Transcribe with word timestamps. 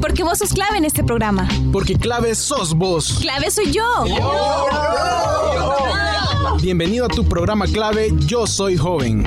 Porque 0.00 0.22
vos 0.24 0.38
sos 0.38 0.52
clave 0.52 0.78
en 0.78 0.84
este 0.84 1.04
programa. 1.04 1.48
Porque 1.72 1.94
clave 1.94 2.34
sos 2.34 2.74
vos. 2.74 3.18
Clave 3.20 3.50
soy 3.50 3.70
yo. 3.70 3.84
Bienvenido 6.62 7.06
a 7.06 7.08
tu 7.08 7.24
programa 7.28 7.66
clave 7.66 8.10
Yo 8.26 8.46
Soy 8.46 8.76
Joven. 8.76 9.24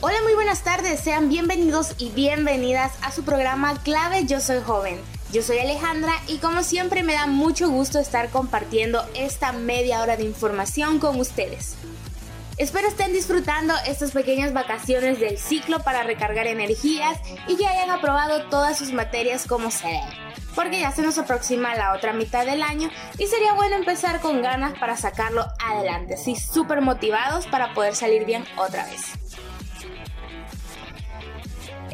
Hola, 0.00 0.16
muy 0.22 0.34
buenas 0.34 0.62
tardes, 0.62 1.00
sean 1.00 1.28
bienvenidos 1.28 1.94
y 1.98 2.10
bienvenidas 2.10 2.92
a 3.02 3.10
su 3.10 3.22
programa 3.22 3.74
Clave 3.82 4.26
Yo 4.26 4.40
Soy 4.40 4.60
Joven. 4.64 5.13
Yo 5.34 5.42
soy 5.42 5.58
Alejandra 5.58 6.12
y 6.28 6.38
como 6.38 6.62
siempre 6.62 7.02
me 7.02 7.14
da 7.14 7.26
mucho 7.26 7.68
gusto 7.68 7.98
estar 7.98 8.30
compartiendo 8.30 9.04
esta 9.16 9.50
media 9.50 10.00
hora 10.00 10.16
de 10.16 10.22
información 10.22 11.00
con 11.00 11.18
ustedes. 11.18 11.74
Espero 12.56 12.86
estén 12.86 13.12
disfrutando 13.12 13.74
estas 13.84 14.12
pequeñas 14.12 14.52
vacaciones 14.52 15.18
del 15.18 15.36
ciclo 15.36 15.80
para 15.80 16.04
recargar 16.04 16.46
energías 16.46 17.18
y 17.48 17.56
que 17.56 17.66
hayan 17.66 17.90
aprobado 17.90 18.48
todas 18.48 18.78
sus 18.78 18.92
materias 18.92 19.44
como 19.48 19.72
se 19.72 19.88
debe. 19.88 20.34
Porque 20.54 20.78
ya 20.78 20.92
se 20.92 21.02
nos 21.02 21.18
aproxima 21.18 21.74
la 21.74 21.94
otra 21.94 22.12
mitad 22.12 22.46
del 22.46 22.62
año 22.62 22.88
y 23.18 23.26
sería 23.26 23.54
bueno 23.54 23.74
empezar 23.74 24.20
con 24.20 24.40
ganas 24.40 24.78
para 24.78 24.96
sacarlo 24.96 25.44
adelante, 25.58 26.16
sí, 26.16 26.36
súper 26.36 26.80
motivados 26.80 27.48
para 27.48 27.74
poder 27.74 27.96
salir 27.96 28.24
bien 28.24 28.44
otra 28.56 28.86
vez. 28.86 29.00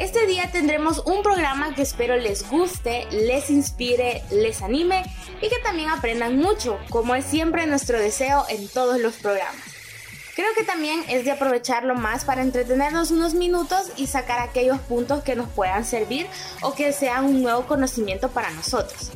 Este 0.01 0.27
día 0.27 0.51
tendremos 0.51 1.03
un 1.05 1.23
programa 1.23 1.75
que 1.75 1.83
espero 1.83 2.17
les 2.17 2.49
guste, 2.49 3.07
les 3.11 3.51
inspire, 3.51 4.23
les 4.31 4.63
anime 4.63 5.05
y 5.43 5.51
que 5.51 5.59
también 5.59 5.91
aprendan 5.91 6.39
mucho, 6.39 6.79
como 6.89 7.15
es 7.15 7.27
siempre 7.27 7.67
nuestro 7.67 7.99
deseo 7.99 8.47
en 8.49 8.67
todos 8.69 8.99
los 8.99 9.17
programas. 9.17 9.61
Creo 10.35 10.49
que 10.57 10.65
también 10.65 11.05
es 11.11 11.27
de 11.27 11.33
aprovecharlo 11.33 11.95
más 11.97 12.25
para 12.25 12.41
entretenernos 12.41 13.11
unos 13.11 13.35
minutos 13.35 13.93
y 13.99 14.07
sacar 14.07 14.39
aquellos 14.39 14.79
puntos 14.79 15.23
que 15.23 15.37
nos 15.37 15.51
puedan 15.51 15.85
servir 15.85 16.27
o 16.63 16.75
que 16.75 16.95
sean 16.95 17.27
un 17.27 17.43
nuevo 17.43 17.67
conocimiento 17.67 18.31
para 18.31 18.51
nosotros. 18.53 19.11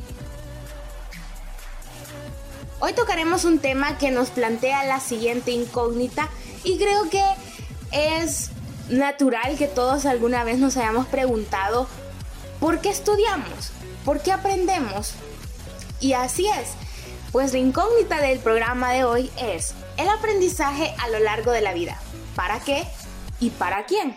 Hoy 2.79 2.93
tocaremos 2.93 3.43
un 3.43 3.57
tema 3.57 3.97
que 3.97 4.11
nos 4.11 4.29
plantea 4.29 4.85
la 4.85 4.99
siguiente 4.99 5.49
incógnita 5.49 6.29
y 6.63 6.77
creo 6.77 7.09
que 7.09 7.23
es 7.91 8.51
natural 8.89 9.57
que 9.57 9.67
todos 9.67 10.05
alguna 10.05 10.43
vez 10.43 10.59
nos 10.59 10.77
hayamos 10.77 11.07
preguntado 11.07 11.87
¿por 12.59 12.79
qué 12.79 12.89
estudiamos? 12.89 13.71
¿Por 14.03 14.21
qué 14.21 14.31
aprendemos? 14.31 15.13
Y 15.99 16.13
así 16.13 16.47
es, 16.47 16.69
pues 17.31 17.53
la 17.53 17.59
incógnita 17.59 18.21
del 18.21 18.39
programa 18.39 18.91
de 18.91 19.03
hoy 19.03 19.31
es 19.37 19.73
el 19.97 20.09
aprendizaje 20.09 20.93
a 21.03 21.09
lo 21.09 21.19
largo 21.19 21.51
de 21.51 21.61
la 21.61 21.73
vida. 21.73 21.99
¿Para 22.35 22.59
qué? 22.59 22.85
¿Y 23.39 23.49
para 23.51 23.85
quién? 23.85 24.15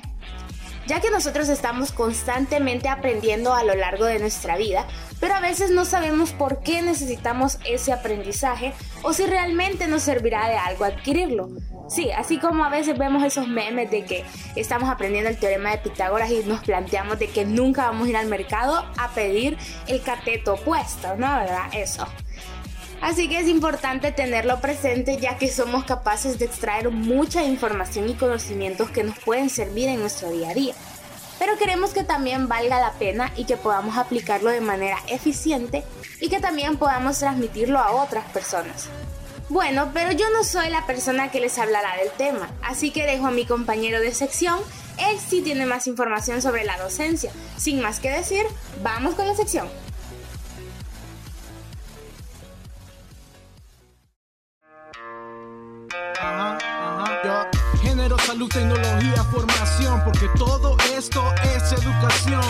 Ya 0.87 1.01
que 1.01 1.11
nosotros 1.11 1.49
estamos 1.49 1.93
constantemente 1.93 2.89
aprendiendo 2.89 3.55
a 3.55 3.65
lo 3.65 3.75
largo 3.75 4.07
de 4.07 4.19
nuestra 4.19 4.57
vida, 4.57 4.87
pero 5.21 5.35
a 5.35 5.41
veces 5.41 5.71
no 5.71 5.85
sabemos 5.85 6.33
por 6.33 6.61
qué 6.61 6.83
necesitamos 6.83 7.59
ese 7.69 7.93
aprendizaje 7.93 8.73
o 9.03 9.13
si 9.13 9.27
realmente 9.27 9.87
nos 9.87 10.03
servirá 10.03 10.49
de 10.49 10.57
algo 10.57 10.85
adquirirlo. 10.85 11.49
Sí, 11.89 12.11
así 12.11 12.39
como 12.39 12.65
a 12.65 12.69
veces 12.69 12.99
vemos 12.99 13.25
esos 13.25 13.49
memes 13.49 13.91
de 13.91 14.05
que 14.05 14.25
estamos 14.57 14.91
aprendiendo 14.91 15.31
el 15.31 15.39
teorema 15.39 15.71
de 15.71 15.79
Pitágoras 15.79 16.31
y 16.31 16.45
nos 16.45 16.63
planteamos 16.63 17.19
de 17.19 17.29
que 17.29 17.47
nunca 17.47 17.87
vamos 17.87 18.07
a 18.07 18.11
ir 18.11 18.17
al 18.17 18.27
mercado 18.27 18.85
a 18.99 19.09
pedir 19.15 19.57
el 19.87 20.03
cateto 20.03 20.55
opuesto, 20.55 21.17
¿no? 21.17 21.35
¿Verdad? 21.39 21.71
Eso. 21.73 22.07
Así 23.01 23.29
que 23.29 23.39
es 23.39 23.49
importante 23.49 24.11
tenerlo 24.11 24.61
presente 24.61 25.19
ya 25.19 25.39
que 25.39 25.49
somos 25.49 25.85
capaces 25.85 26.39
de 26.39 26.47
extraer 26.47 26.91
mucha 26.91 27.45
información 27.45 28.09
y 28.09 28.15
conocimientos 28.15 28.91
que 28.91 29.05
nos 29.05 29.19
pueden 29.21 29.51
servir 29.51 29.89
en 29.89 30.01
nuestro 30.01 30.31
día 30.31 30.51
a 30.51 30.55
día. 30.55 30.75
Pero 31.39 31.57
queremos 31.57 31.91
que 31.91 32.05
también 32.05 32.49
valga 32.49 32.81
la 32.81 32.93
pena 32.93 33.33
y 33.37 33.45
que 33.45 33.57
podamos 33.57 33.97
aplicarlo 33.97 34.51
de 34.51 34.61
manera 34.61 34.99
eficiente 35.09 35.85
y 36.21 36.29
que 36.29 36.41
también 36.41 36.77
podamos 36.77 37.19
transmitirlo 37.19 37.79
a 37.79 37.93
otras 37.93 38.25
personas. 38.33 38.89
Bueno, 39.49 39.91
pero 39.95 40.13
yo 40.13 40.29
no 40.31 40.45
soy 40.45 40.69
la 40.69 40.85
persona 40.85 41.31
que 41.31 41.41
les 41.41 41.59
hablará 41.59 41.97
del 41.97 42.11
tema, 42.11 42.51
así 42.63 42.91
que 42.91 43.07
dejo 43.07 43.29
a 43.29 43.31
mi 43.31 43.47
compañero 43.47 44.01
de 44.01 44.13
sección, 44.13 44.59
él 44.99 45.17
sí 45.19 45.41
tiene 45.41 45.65
más 45.65 45.87
información 45.87 46.43
sobre 46.43 46.65
la 46.65 46.77
docencia. 46.77 47.33
Sin 47.57 47.81
más 47.81 47.99
que 47.99 48.11
decir, 48.11 48.45
vamos 48.83 49.15
con 49.15 49.27
la 49.27 49.35
sección. 49.35 49.69
Salud, 58.39 58.49
tecnología, 58.51 59.25
formación, 59.25 60.01
porque 60.05 60.29
todo 60.39 60.77
esto 60.97 61.35
es 61.57 61.73
educación. 61.73 62.41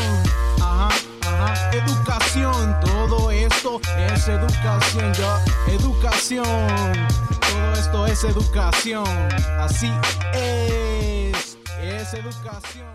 Ajá, 0.60 0.88
ajá, 1.22 1.71
educación, 1.72 2.76
todo 2.81 3.31
esto 3.31 3.81
es 3.97 4.28
educación, 4.28 5.15
yo, 5.15 5.38
educación, 5.72 6.44
todo 7.41 7.72
esto 7.72 8.06
es 8.06 8.25
educación, 8.25 9.06
así 9.59 9.91
es, 10.34 11.56
es 11.82 12.15
educación. 12.15 12.88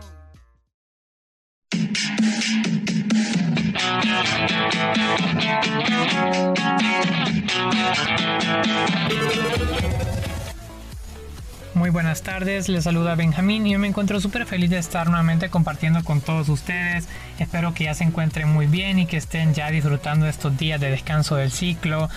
Muy 11.75 11.89
buenas 11.89 12.21
tardes, 12.21 12.69
les 12.69 12.83
saluda 12.83 13.15
Benjamín 13.15 13.65
y 13.65 13.71
yo 13.71 13.79
me 13.79 13.87
encuentro 13.87 14.21
súper 14.21 14.45
feliz 14.45 14.69
de 14.69 14.77
estar 14.77 15.07
nuevamente 15.07 15.49
compartiendo 15.49 16.03
con 16.03 16.21
todos 16.21 16.47
ustedes. 16.49 17.07
Espero 17.39 17.73
que 17.73 17.85
ya 17.85 17.95
se 17.95 18.03
encuentren 18.03 18.47
muy 18.47 18.67
bien 18.67 18.99
y 18.99 19.07
que 19.07 19.17
estén 19.17 19.55
ya 19.55 19.71
disfrutando 19.71 20.27
estos 20.27 20.55
días 20.55 20.79
de 20.79 20.91
descanso 20.91 21.35
del 21.35 21.51
ciclo 21.51 22.09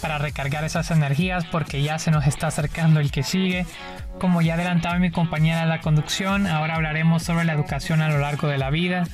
para 0.00 0.18
recargar 0.18 0.62
esas 0.62 0.92
energías 0.92 1.44
porque 1.46 1.82
ya 1.82 1.98
se 1.98 2.12
nos 2.12 2.28
está 2.28 2.46
acercando 2.46 3.00
el 3.00 3.10
que 3.10 3.24
sigue. 3.24 3.66
Como 4.20 4.42
ya 4.42 4.54
adelantaba 4.54 4.96
mi 5.00 5.10
compañera 5.10 5.62
de 5.62 5.66
la 5.66 5.80
conducción, 5.80 6.46
ahora 6.46 6.76
hablaremos 6.76 7.24
sobre 7.24 7.44
la 7.44 7.54
educación 7.54 8.02
a 8.02 8.08
lo 8.08 8.18
largo 8.18 8.46
de 8.46 8.58
la 8.58 8.70
vida 8.70 9.08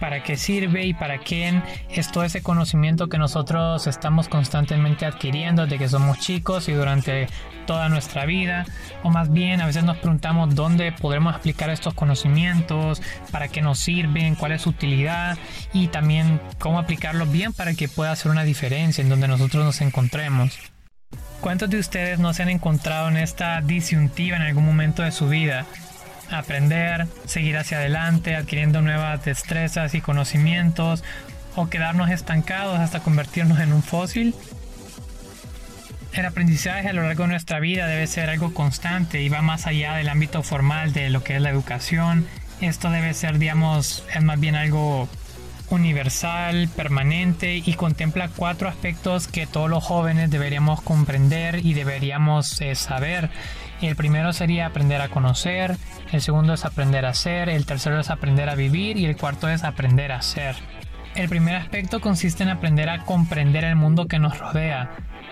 para 0.00 0.22
qué 0.22 0.36
sirve 0.36 0.86
y 0.86 0.94
para 0.94 1.18
quién 1.18 1.62
es 1.90 2.10
todo 2.10 2.24
ese 2.24 2.42
conocimiento 2.42 3.08
que 3.08 3.18
nosotros 3.18 3.86
estamos 3.86 4.28
constantemente 4.28 5.06
adquiriendo 5.06 5.62
desde 5.62 5.78
que 5.78 5.88
somos 5.88 6.18
chicos 6.18 6.68
y 6.68 6.72
durante 6.72 7.28
toda 7.66 7.88
nuestra 7.88 8.24
vida 8.24 8.64
o 9.02 9.10
más 9.10 9.32
bien 9.32 9.60
a 9.60 9.66
veces 9.66 9.84
nos 9.84 9.98
preguntamos 9.98 10.54
dónde 10.54 10.92
podremos 10.92 11.34
aplicar 11.34 11.70
estos 11.70 11.94
conocimientos, 11.94 13.02
para 13.30 13.48
qué 13.48 13.62
nos 13.62 13.78
sirven, 13.78 14.34
cuál 14.34 14.52
es 14.52 14.62
su 14.62 14.70
utilidad 14.70 15.38
y 15.72 15.88
también 15.88 16.40
cómo 16.58 16.78
aplicarlos 16.78 17.30
bien 17.30 17.52
para 17.52 17.74
que 17.74 17.88
pueda 17.88 18.12
hacer 18.12 18.30
una 18.30 18.44
diferencia 18.44 19.02
en 19.02 19.08
donde 19.08 19.28
nosotros 19.28 19.64
nos 19.64 19.80
encontremos. 19.80 20.58
¿Cuántos 21.40 21.70
de 21.70 21.78
ustedes 21.78 22.18
no 22.18 22.34
se 22.34 22.42
han 22.42 22.48
encontrado 22.48 23.08
en 23.08 23.16
esta 23.16 23.60
disyuntiva 23.60 24.36
en 24.36 24.42
algún 24.42 24.66
momento 24.66 25.02
de 25.02 25.12
su 25.12 25.28
vida? 25.28 25.66
Aprender, 26.30 27.06
seguir 27.26 27.56
hacia 27.56 27.78
adelante, 27.78 28.36
adquiriendo 28.36 28.82
nuevas 28.82 29.24
destrezas 29.24 29.94
y 29.94 30.00
conocimientos, 30.00 31.04
o 31.56 31.68
quedarnos 31.68 32.10
estancados 32.10 32.78
hasta 32.78 33.00
convertirnos 33.00 33.60
en 33.60 33.72
un 33.72 33.82
fósil. 33.82 34.34
El 36.12 36.24
aprendizaje 36.24 36.88
a 36.88 36.92
lo 36.92 37.02
largo 37.02 37.24
de 37.24 37.30
nuestra 37.30 37.60
vida 37.60 37.86
debe 37.86 38.06
ser 38.06 38.30
algo 38.30 38.54
constante 38.54 39.22
y 39.22 39.28
va 39.28 39.42
más 39.42 39.66
allá 39.66 39.94
del 39.94 40.08
ámbito 40.08 40.42
formal 40.42 40.92
de 40.92 41.10
lo 41.10 41.22
que 41.22 41.36
es 41.36 41.42
la 41.42 41.50
educación. 41.50 42.26
Esto 42.60 42.90
debe 42.90 43.14
ser, 43.14 43.38
digamos, 43.38 44.04
es 44.14 44.22
más 44.22 44.40
bien 44.40 44.56
algo 44.56 45.08
universal, 45.70 46.68
permanente 46.74 47.62
y 47.64 47.74
contempla 47.74 48.30
cuatro 48.34 48.68
aspectos 48.68 49.28
que 49.28 49.46
todos 49.46 49.68
los 49.68 49.84
jóvenes 49.84 50.30
deberíamos 50.30 50.80
comprender 50.80 51.64
y 51.64 51.74
deberíamos 51.74 52.60
eh, 52.60 52.74
saber. 52.74 53.30
El 53.80 53.94
primero 53.94 54.32
sería 54.32 54.66
aprender 54.66 55.00
a 55.00 55.08
conocer, 55.08 55.76
el 56.10 56.20
segundo 56.20 56.54
es 56.54 56.64
aprender 56.64 57.06
a 57.06 57.14
ser, 57.14 57.48
el 57.48 57.64
tercero 57.64 58.00
es 58.00 58.10
aprender 58.10 58.48
a 58.48 58.56
vivir 58.56 58.96
y 58.96 59.06
el 59.06 59.16
cuarto 59.16 59.48
es 59.48 59.62
aprender 59.62 60.10
a 60.10 60.20
ser. 60.22 60.56
El 61.14 61.28
primer 61.28 61.56
aspecto 61.56 62.00
consiste 62.00 62.42
en 62.42 62.48
aprender 62.48 62.88
a 62.88 63.04
comprender 63.04 63.64
el 63.64 63.76
mundo 63.76 64.06
que 64.06 64.18
nos 64.18 64.38
rodea. 64.38 64.90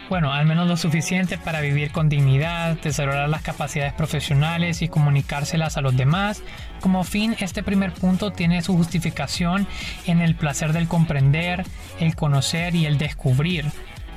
Bueno, 0.09 0.33
al 0.33 0.47
menos 0.47 0.69
lo 0.69 0.77
suficiente 0.77 1.39
para 1.39 1.61
vivir 1.61 1.91
con 1.91 2.09
dignidad, 2.09 2.77
desarrollar 2.81 3.29
las 3.29 3.43
capacidades 3.43 3.93
profesionales 3.93 4.81
y 4.83 4.89
comunicárselas 4.89 5.77
a 5.77 5.81
los 5.81 5.97
demás. 5.97 6.43
Como 6.81 7.03
fin, 7.03 7.35
este 7.41 7.65
primer 7.65 7.93
punto 7.93 8.31
tiene 8.31 8.63
su 8.63 8.77
justificación 8.77 9.67
en 10.07 10.21
el 10.21 10.37
placer 10.37 10.73
del 10.73 10.87
comprender, 10.87 11.65
el 11.99 12.15
conocer 12.15 12.77
y 12.77 12.87
el 12.87 12.99
descubrir. 12.99 13.67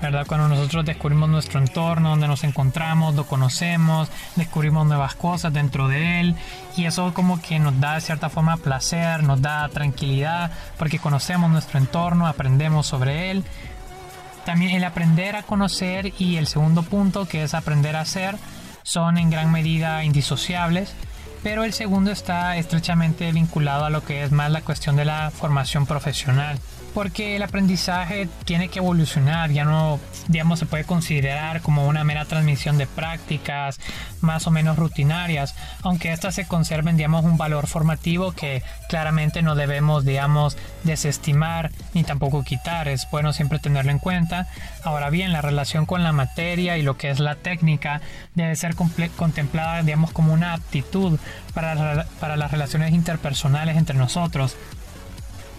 ¿Verdad? 0.01 0.25
Cuando 0.28 0.48
nosotros 0.48 0.86
descubrimos 0.86 1.30
nuestro 1.30 1.60
entorno, 1.60 2.12
donde 2.12 2.28
nos 2.28 2.44
encontramos, 2.44 3.16
lo 3.16 3.25
conocemos, 3.25 4.10
descubrimos 4.36 4.88
nuevas 4.88 5.16
cosas 5.16 5.54
dentro 5.54 5.88
de 5.88 6.22
él 6.22 6.36
y 6.78 6.86
eso 6.86 7.13
como 7.13 7.42
que 7.42 7.60
nos 7.60 7.80
da 7.80 7.96
de 7.96 8.01
cierta 8.01 8.30
forma 8.30 8.57
placer, 8.57 9.24
nos 9.24 9.42
da 9.42 9.68
tranquilidad 9.69 10.51
porque 10.78 11.00
conocemos 11.00 11.51
nuestro 11.51 11.80
entorno, 11.80 12.28
aprendemos 12.28 12.88
sobre 12.88 13.31
él. 13.31 13.44
También 14.46 14.72
el 14.72 14.84
aprender 14.84 15.36
a 15.36 15.44
conocer 15.44 16.13
y 16.18 16.38
el 16.38 16.48
segundo 16.48 16.84
punto 16.84 17.28
que 17.28 17.44
es 17.44 17.54
aprender 17.54 17.96
a 17.96 18.01
hacer 18.01 18.38
son 18.84 19.18
en 19.18 19.30
gran 19.30 19.51
medida 19.51 20.04
indisociables, 20.04 20.96
pero 21.44 21.63
el 21.63 21.74
segundo 21.74 22.12
está 22.12 22.57
estrechamente 22.57 23.31
vinculado 23.31 23.86
a 23.86 23.90
lo 23.90 24.04
que 24.04 24.24
es 24.24 24.31
más 24.31 24.50
la 24.50 24.62
cuestión 24.62 24.96
de 24.96 25.06
la 25.06 25.30
formación 25.30 25.86
profesional 25.86 26.57
porque 26.94 27.36
el 27.36 27.44
aprendizaje 27.44 28.27
tiene 28.45 28.69
que 28.69 28.80
evolucionar, 28.80 29.51
ya 29.51 29.65
no, 29.65 30.00
digamos, 30.27 30.59
se 30.59 30.65
puede 30.65 30.83
considerar 30.83 31.62
como 31.62 31.88
una 31.88 32.03
mera 32.03 32.25
transmisión 32.25 32.77
de 32.77 32.88
prácticas 32.88 33.80
más 34.21 34.47
o 34.47 34.51
menos 34.51 34.77
rutinarias, 34.77 35.56
aunque 35.83 36.12
éstas 36.12 36.36
se 36.36 36.47
conserven, 36.47 36.97
digamos, 36.97 37.24
un 37.25 37.38
valor 37.38 37.68
formativo 37.68 38.31
que 38.31 38.63
claramente 38.89 39.41
no 39.41 39.56
debemos, 39.56 40.06
digamos, 40.06 40.57
desestimar 40.83 41.71
ni 41.94 42.03
tampoco 42.03 42.44
quitar, 42.44 42.88
es 42.88 43.07
bueno 43.12 43.33
siempre 43.33 43.59
tenerlo 43.59 43.91
en 43.91 44.00
cuenta. 44.00 44.47
Ahora 44.83 45.09
bien, 45.09 45.31
la 45.31 45.41
relación 45.41 45.86
con 45.86 46.03
la 46.03 46.12
materia 46.12 46.77
y 46.77 46.81
lo 46.81 46.97
que 46.97 47.09
es 47.09 47.19
la 47.19 47.36
técnica 47.36 48.01
debe 48.36 48.56
ser 48.56 48.75
contemplada, 48.75 49.83
digamos, 49.83 50.12
como 50.12 50.33
una 50.33 50.53
aptitud 50.53 51.19
para, 51.53 52.06
para 52.19 52.36
las 52.36 52.51
relaciones 52.51 52.94
interpersonales 52.94 53.77
entre 53.77 53.95
nosotros, 53.95 54.56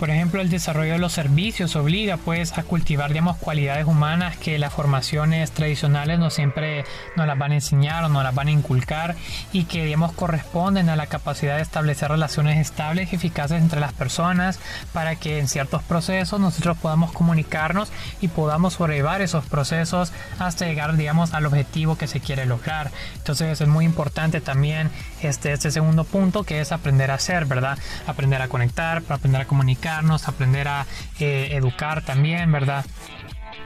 por 0.01 0.09
ejemplo, 0.09 0.41
el 0.41 0.49
desarrollo 0.49 0.95
de 0.95 0.99
los 0.99 1.13
servicios 1.13 1.77
obliga 1.77 2.17
pues 2.17 2.57
a 2.57 2.63
cultivar 2.63 3.11
digamos, 3.11 3.37
cualidades 3.37 3.85
humanas 3.85 4.35
que 4.39 4.59
las 4.59 4.73
formaciones 4.73 5.51
tradicionales 5.51 6.19
no 6.19 6.31
siempre 6.31 6.87
nos 7.17 7.27
las 7.27 7.37
van 7.37 7.53
a 7.53 7.57
enseñar 7.57 8.05
o 8.05 8.09
nos 8.09 8.25
las 8.25 8.35
van 8.35 8.49
a 8.49 8.51
inculcar 8.51 9.15
y 9.53 9.65
que 9.65 9.85
digamos, 9.85 10.13
corresponden 10.13 10.89
a 10.89 10.97
la 10.97 11.07
capacidad 11.07 11.57
de 11.57 11.63
establecer 11.63 12.11
relaciones 12.11 12.59
estables 12.59 13.13
y 13.13 13.17
eficaces 13.17 13.61
entre 13.61 13.79
las 13.79 13.93
personas 13.93 14.59
para 14.95 15.17
que 15.17 15.39
en 15.39 15.49
ciertos 15.49 15.83
procesos 15.83 16.41
nosotros 16.41 16.79
podamos 16.79 17.13
comunicarnos 17.13 17.93
y 18.23 18.29
podamos 18.29 18.75
sobrellevar 18.75 19.21
esos 19.21 19.45
procesos 19.45 20.15
hasta 20.39 20.65
llegar 20.65 20.97
digamos, 20.97 21.35
al 21.35 21.45
objetivo 21.45 21.99
que 21.99 22.07
se 22.07 22.21
quiere 22.21 22.47
lograr. 22.47 22.91
Entonces 23.17 23.61
es 23.61 23.69
muy 23.69 23.85
importante 23.85 24.41
también 24.41 24.91
este, 25.21 25.53
este 25.53 25.71
segundo 25.71 26.05
punto 26.05 26.45
que 26.45 26.63
es 26.63 26.73
aprender 26.73 27.11
a 27.11 27.15
hacer, 27.17 27.45
¿verdad? 27.45 27.79
Aprender 28.07 28.41
a 28.41 28.49
conectar, 28.49 29.03
aprender 29.11 29.43
a 29.43 29.45
comunicar 29.45 29.90
aprender 29.99 30.69
a 30.69 30.87
eh, 31.19 31.51
educar 31.53 32.03
también, 32.05 32.51
¿verdad? 32.53 32.85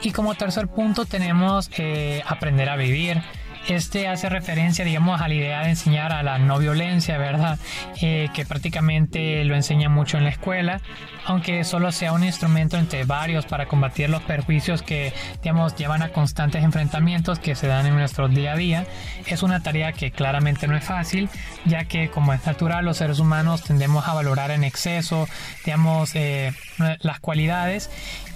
Y 0.03 0.12
como 0.12 0.35
tercer 0.35 0.69
punto 0.69 1.05
tenemos 1.05 1.71
eh, 1.79 2.23
aprender 2.26 2.69
a 2.69 2.76
vivir. 2.76 3.23
Este 3.69 4.08
hace 4.08 4.28
referencia, 4.28 4.84
digamos, 4.84 5.22
a 5.22 5.28
la 5.28 5.34
idea 5.34 5.62
de 5.62 5.70
enseñar 5.70 6.12
a 6.12 6.22
la 6.22 6.38
no 6.38 6.58
violencia, 6.58 7.16
¿verdad? 7.16 7.58
Eh, 8.02 8.28
que 8.34 8.44
prácticamente 8.44 9.43
lo 9.44 9.55
enseña 9.55 9.88
mucho 9.88 10.19
en 10.19 10.25
la 10.25 10.31
escuela, 10.31 10.82
aunque 11.25 11.64
solo 11.64 11.90
sea 11.90 12.12
un 12.12 12.25
instrumento 12.25 12.76
entre 12.76 13.05
varios 13.05 13.46
para 13.46 13.64
combatir 13.64 14.11
los 14.11 14.22
perjuicios 14.22 14.82
que, 14.82 15.14
digamos, 15.43 15.76
llevan 15.76 16.02
a 16.02 16.11
constantes 16.11 16.62
enfrentamientos 16.62 17.38
que 17.38 17.55
se 17.55 17.66
dan 17.66 17.87
en 17.87 17.94
nuestro 17.96 18.28
día 18.28 18.52
a 18.52 18.56
día. 18.56 18.87
Es 19.26 19.43
una 19.43 19.62
tarea 19.62 19.93
que 19.93 20.11
claramente 20.11 20.69
no 20.69 20.76
es 20.76 20.84
fácil, 20.84 21.31
ya 21.64 21.87
que 21.87 22.11
como 22.11 22.34
es 22.34 22.44
natural, 22.44 22.84
los 22.84 22.99
seres 22.99 23.19
humanos 23.19 23.62
tendemos 23.62 24.06
a 24.06 24.12
valorar 24.12 24.50
en 24.50 24.62
exceso, 24.64 25.26
digamos, 25.64 26.14
eh, 26.14 26.52
las 27.00 27.19
cualidades 27.20 27.90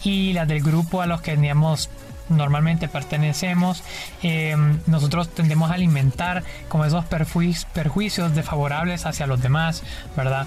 y 0.04 0.32
las 0.32 0.48
del 0.48 0.62
grupo 0.62 1.02
a 1.02 1.06
los 1.06 1.20
que, 1.20 1.36
digamos, 1.36 1.90
normalmente 2.28 2.88
pertenecemos, 2.88 3.82
eh, 4.22 4.56
nosotros 4.86 5.28
tendemos 5.30 5.70
a 5.70 5.74
alimentar 5.74 6.44
como 6.68 6.84
esos 6.84 7.04
perjuicios 7.04 8.34
desfavorables 8.34 9.06
hacia 9.06 9.26
los 9.26 9.40
demás, 9.40 9.82
¿verdad? 10.16 10.46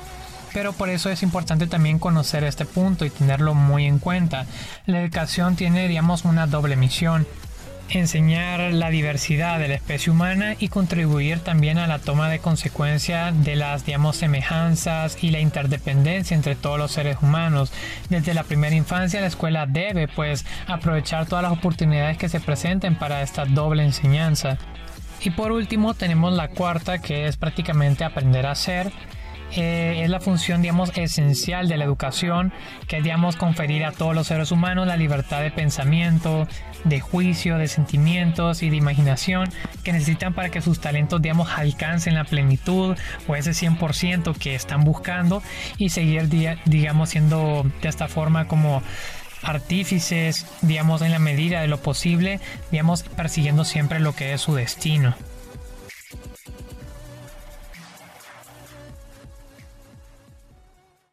Pero 0.53 0.73
por 0.73 0.89
eso 0.89 1.09
es 1.09 1.23
importante 1.23 1.67
también 1.67 1.99
conocer 1.99 2.43
este 2.43 2.65
punto 2.65 3.05
y 3.05 3.09
tenerlo 3.09 3.53
muy 3.53 3.85
en 3.85 3.99
cuenta. 3.99 4.45
La 4.85 5.01
educación 5.01 5.55
tiene, 5.55 5.87
digamos, 5.87 6.25
una 6.25 6.45
doble 6.47 6.75
misión 6.75 7.25
enseñar 7.93 8.73
la 8.73 8.89
diversidad 8.89 9.59
de 9.59 9.67
la 9.67 9.75
especie 9.75 10.11
humana 10.11 10.55
y 10.59 10.69
contribuir 10.69 11.39
también 11.39 11.77
a 11.77 11.87
la 11.87 11.99
toma 11.99 12.29
de 12.29 12.39
consecuencia 12.39 13.31
de 13.31 13.55
las, 13.55 13.85
digamos, 13.85 14.17
semejanzas 14.17 15.17
y 15.21 15.31
la 15.31 15.39
interdependencia 15.39 16.35
entre 16.35 16.55
todos 16.55 16.77
los 16.77 16.91
seres 16.91 17.17
humanos. 17.21 17.71
Desde 18.09 18.33
la 18.33 18.43
primera 18.43 18.75
infancia 18.75 19.21
la 19.21 19.27
escuela 19.27 19.65
debe, 19.65 20.07
pues, 20.07 20.45
aprovechar 20.67 21.25
todas 21.25 21.43
las 21.43 21.51
oportunidades 21.51 22.17
que 22.17 22.29
se 22.29 22.39
presenten 22.39 22.95
para 22.95 23.21
esta 23.21 23.45
doble 23.45 23.83
enseñanza. 23.83 24.57
Y 25.23 25.31
por 25.31 25.51
último 25.51 25.93
tenemos 25.93 26.33
la 26.33 26.47
cuarta 26.47 26.99
que 26.99 27.27
es 27.27 27.37
prácticamente 27.37 28.03
aprender 28.03 28.47
a 28.47 28.55
ser 28.55 28.91
eh, 29.55 30.01
es 30.03 30.09
la 30.09 30.19
función, 30.19 30.61
digamos, 30.61 30.91
esencial 30.95 31.67
de 31.67 31.77
la 31.77 31.85
educación, 31.85 32.53
que 32.87 32.97
es, 32.97 33.03
digamos, 33.03 33.35
conferir 33.35 33.85
a 33.85 33.91
todos 33.91 34.15
los 34.15 34.27
seres 34.27 34.51
humanos 34.51 34.87
la 34.87 34.97
libertad 34.97 35.41
de 35.41 35.51
pensamiento, 35.51 36.47
de 36.83 36.99
juicio, 36.99 37.57
de 37.57 37.67
sentimientos 37.67 38.63
y 38.63 38.69
de 38.69 38.77
imaginación 38.77 39.49
que 39.83 39.93
necesitan 39.93 40.33
para 40.33 40.49
que 40.49 40.61
sus 40.61 40.79
talentos, 40.79 41.21
digamos, 41.21 41.49
alcancen 41.49 42.15
la 42.15 42.23
plenitud 42.23 42.97
o 43.27 43.35
ese 43.35 43.51
100% 43.51 44.35
que 44.37 44.55
están 44.55 44.83
buscando 44.83 45.43
y 45.77 45.89
seguir, 45.89 46.29
digamos, 46.65 47.09
siendo 47.09 47.65
de 47.81 47.89
esta 47.89 48.07
forma 48.07 48.47
como 48.47 48.81
artífices, 49.43 50.45
digamos, 50.61 51.01
en 51.01 51.11
la 51.11 51.19
medida 51.19 51.61
de 51.61 51.67
lo 51.67 51.81
posible, 51.81 52.39
digamos, 52.71 53.03
persiguiendo 53.03 53.65
siempre 53.65 53.99
lo 53.99 54.13
que 54.13 54.33
es 54.33 54.41
su 54.41 54.55
destino. 54.55 55.15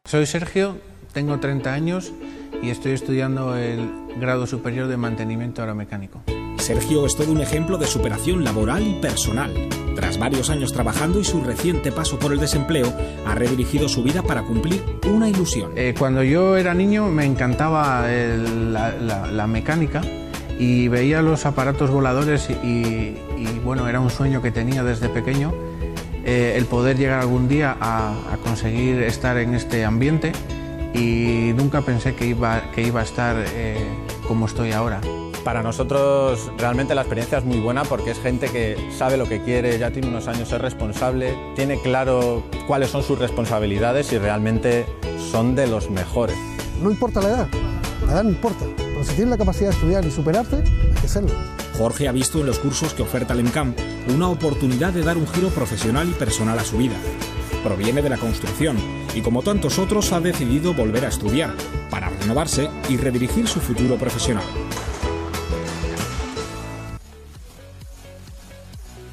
Soy 0.08 0.24
Sergio, 0.24 0.78
tengo 1.12 1.38
30 1.38 1.70
años 1.70 2.14
y 2.62 2.70
estoy 2.70 2.92
estudiando 2.92 3.54
el 3.56 3.90
grado 4.18 4.46
superior 4.46 4.88
de 4.88 4.96
mantenimiento 4.96 5.60
aeromecánico. 5.60 6.22
Sergio 6.56 7.04
es 7.04 7.14
todo 7.14 7.30
un 7.30 7.42
ejemplo 7.42 7.76
de 7.76 7.86
superación 7.86 8.42
laboral 8.42 8.86
y 8.86 8.94
personal. 9.02 9.52
Tras 9.94 10.18
varios 10.18 10.48
años 10.48 10.72
trabajando 10.72 11.20
y 11.20 11.24
su 11.24 11.42
reciente 11.42 11.92
paso 11.92 12.18
por 12.18 12.32
el 12.32 12.38
desempleo, 12.38 12.90
ha 13.26 13.34
redirigido 13.34 13.86
su 13.86 14.02
vida 14.02 14.22
para 14.22 14.44
cumplir 14.44 14.82
una 15.12 15.28
ilusión. 15.28 15.72
Eh, 15.76 15.94
cuando 15.98 16.22
yo 16.22 16.56
era 16.56 16.72
niño 16.72 17.08
me 17.08 17.26
encantaba 17.26 18.06
la, 18.08 19.46
mecánica 19.46 20.00
y 20.58 20.88
veía 20.88 21.20
los 21.20 21.44
aparatos 21.44 21.90
voladores 21.90 22.48
y, 22.48 23.14
bueno, 23.62 23.86
era 23.86 24.00
un 24.00 24.08
sueño 24.08 24.40
que 24.40 24.52
tenía 24.52 24.82
desde 24.82 25.10
pequeño 25.10 25.52
eh, 26.30 26.58
el 26.58 26.66
poder 26.66 26.98
llegar 26.98 27.20
algún 27.20 27.48
día 27.48 27.74
a, 27.80 28.36
conseguir 28.44 29.00
estar 29.00 29.38
en 29.38 29.54
este 29.54 29.86
ambiente 29.86 30.32
y 30.92 31.54
nunca 31.56 31.80
pensé 31.80 32.14
que 32.14 32.26
iba, 32.26 32.70
que 32.74 32.82
iba 32.82 33.00
a 33.00 33.02
estar 33.02 33.42
eh, 33.54 33.82
como 34.26 34.44
estoy 34.44 34.72
ahora. 34.72 35.00
Para 35.42 35.62
nosotros 35.62 36.52
realmente 36.58 36.94
la 36.94 37.00
experiencia 37.00 37.38
es 37.38 37.46
muy 37.46 37.60
buena 37.60 37.82
porque 37.84 38.10
es 38.10 38.20
gente 38.20 38.48
que 38.50 38.76
sabe 38.94 39.16
lo 39.16 39.26
que 39.26 39.42
quiere, 39.42 39.78
ya 39.78 39.90
tiene 39.90 40.08
unos 40.08 40.28
años, 40.28 40.52
es 40.52 40.60
responsable, 40.60 41.34
tiene 41.56 41.80
claro 41.80 42.42
cuáles 42.66 42.90
son 42.90 43.02
sus 43.02 43.18
responsabilidades 43.18 44.12
y 44.12 44.18
realmente 44.18 44.84
son 45.32 45.54
de 45.54 45.66
los 45.66 45.88
mejores. 45.88 46.36
No 46.82 46.90
importa 46.90 47.22
la 47.22 47.28
edad, 47.28 47.48
la 48.04 48.12
edad 48.12 48.24
no 48.24 48.30
importa, 48.30 48.66
pero 48.76 49.02
si 49.02 49.14
tienes 49.14 49.30
la 49.30 49.38
capacidad 49.38 49.70
de 49.70 49.76
estudiar 49.76 50.04
y 50.04 50.10
superarte, 50.10 50.56
hay 50.56 51.00
que 51.00 51.08
serlo. 51.08 51.32
Jorge 51.78 52.08
ha 52.08 52.12
visto 52.12 52.40
en 52.40 52.46
los 52.46 52.58
cursos 52.58 52.92
que 52.92 53.02
oferta 53.02 53.34
el 53.34 53.40
ENCAM 53.40 53.72
una 54.12 54.28
oportunidad 54.28 54.92
de 54.92 55.02
dar 55.04 55.16
un 55.16 55.28
giro 55.28 55.50
profesional 55.50 56.08
y 56.08 56.12
personal 56.12 56.58
a 56.58 56.64
su 56.64 56.76
vida. 56.76 56.96
Proviene 57.62 58.02
de 58.02 58.08
la 58.08 58.16
construcción 58.16 58.76
y 59.14 59.20
como 59.20 59.42
tantos 59.42 59.78
otros 59.78 60.12
ha 60.12 60.18
decidido 60.18 60.74
volver 60.74 61.04
a 61.04 61.08
estudiar 61.08 61.54
para 61.88 62.08
renovarse 62.08 62.68
y 62.88 62.96
redirigir 62.96 63.46
su 63.46 63.60
futuro 63.60 63.96
profesional. 63.96 64.42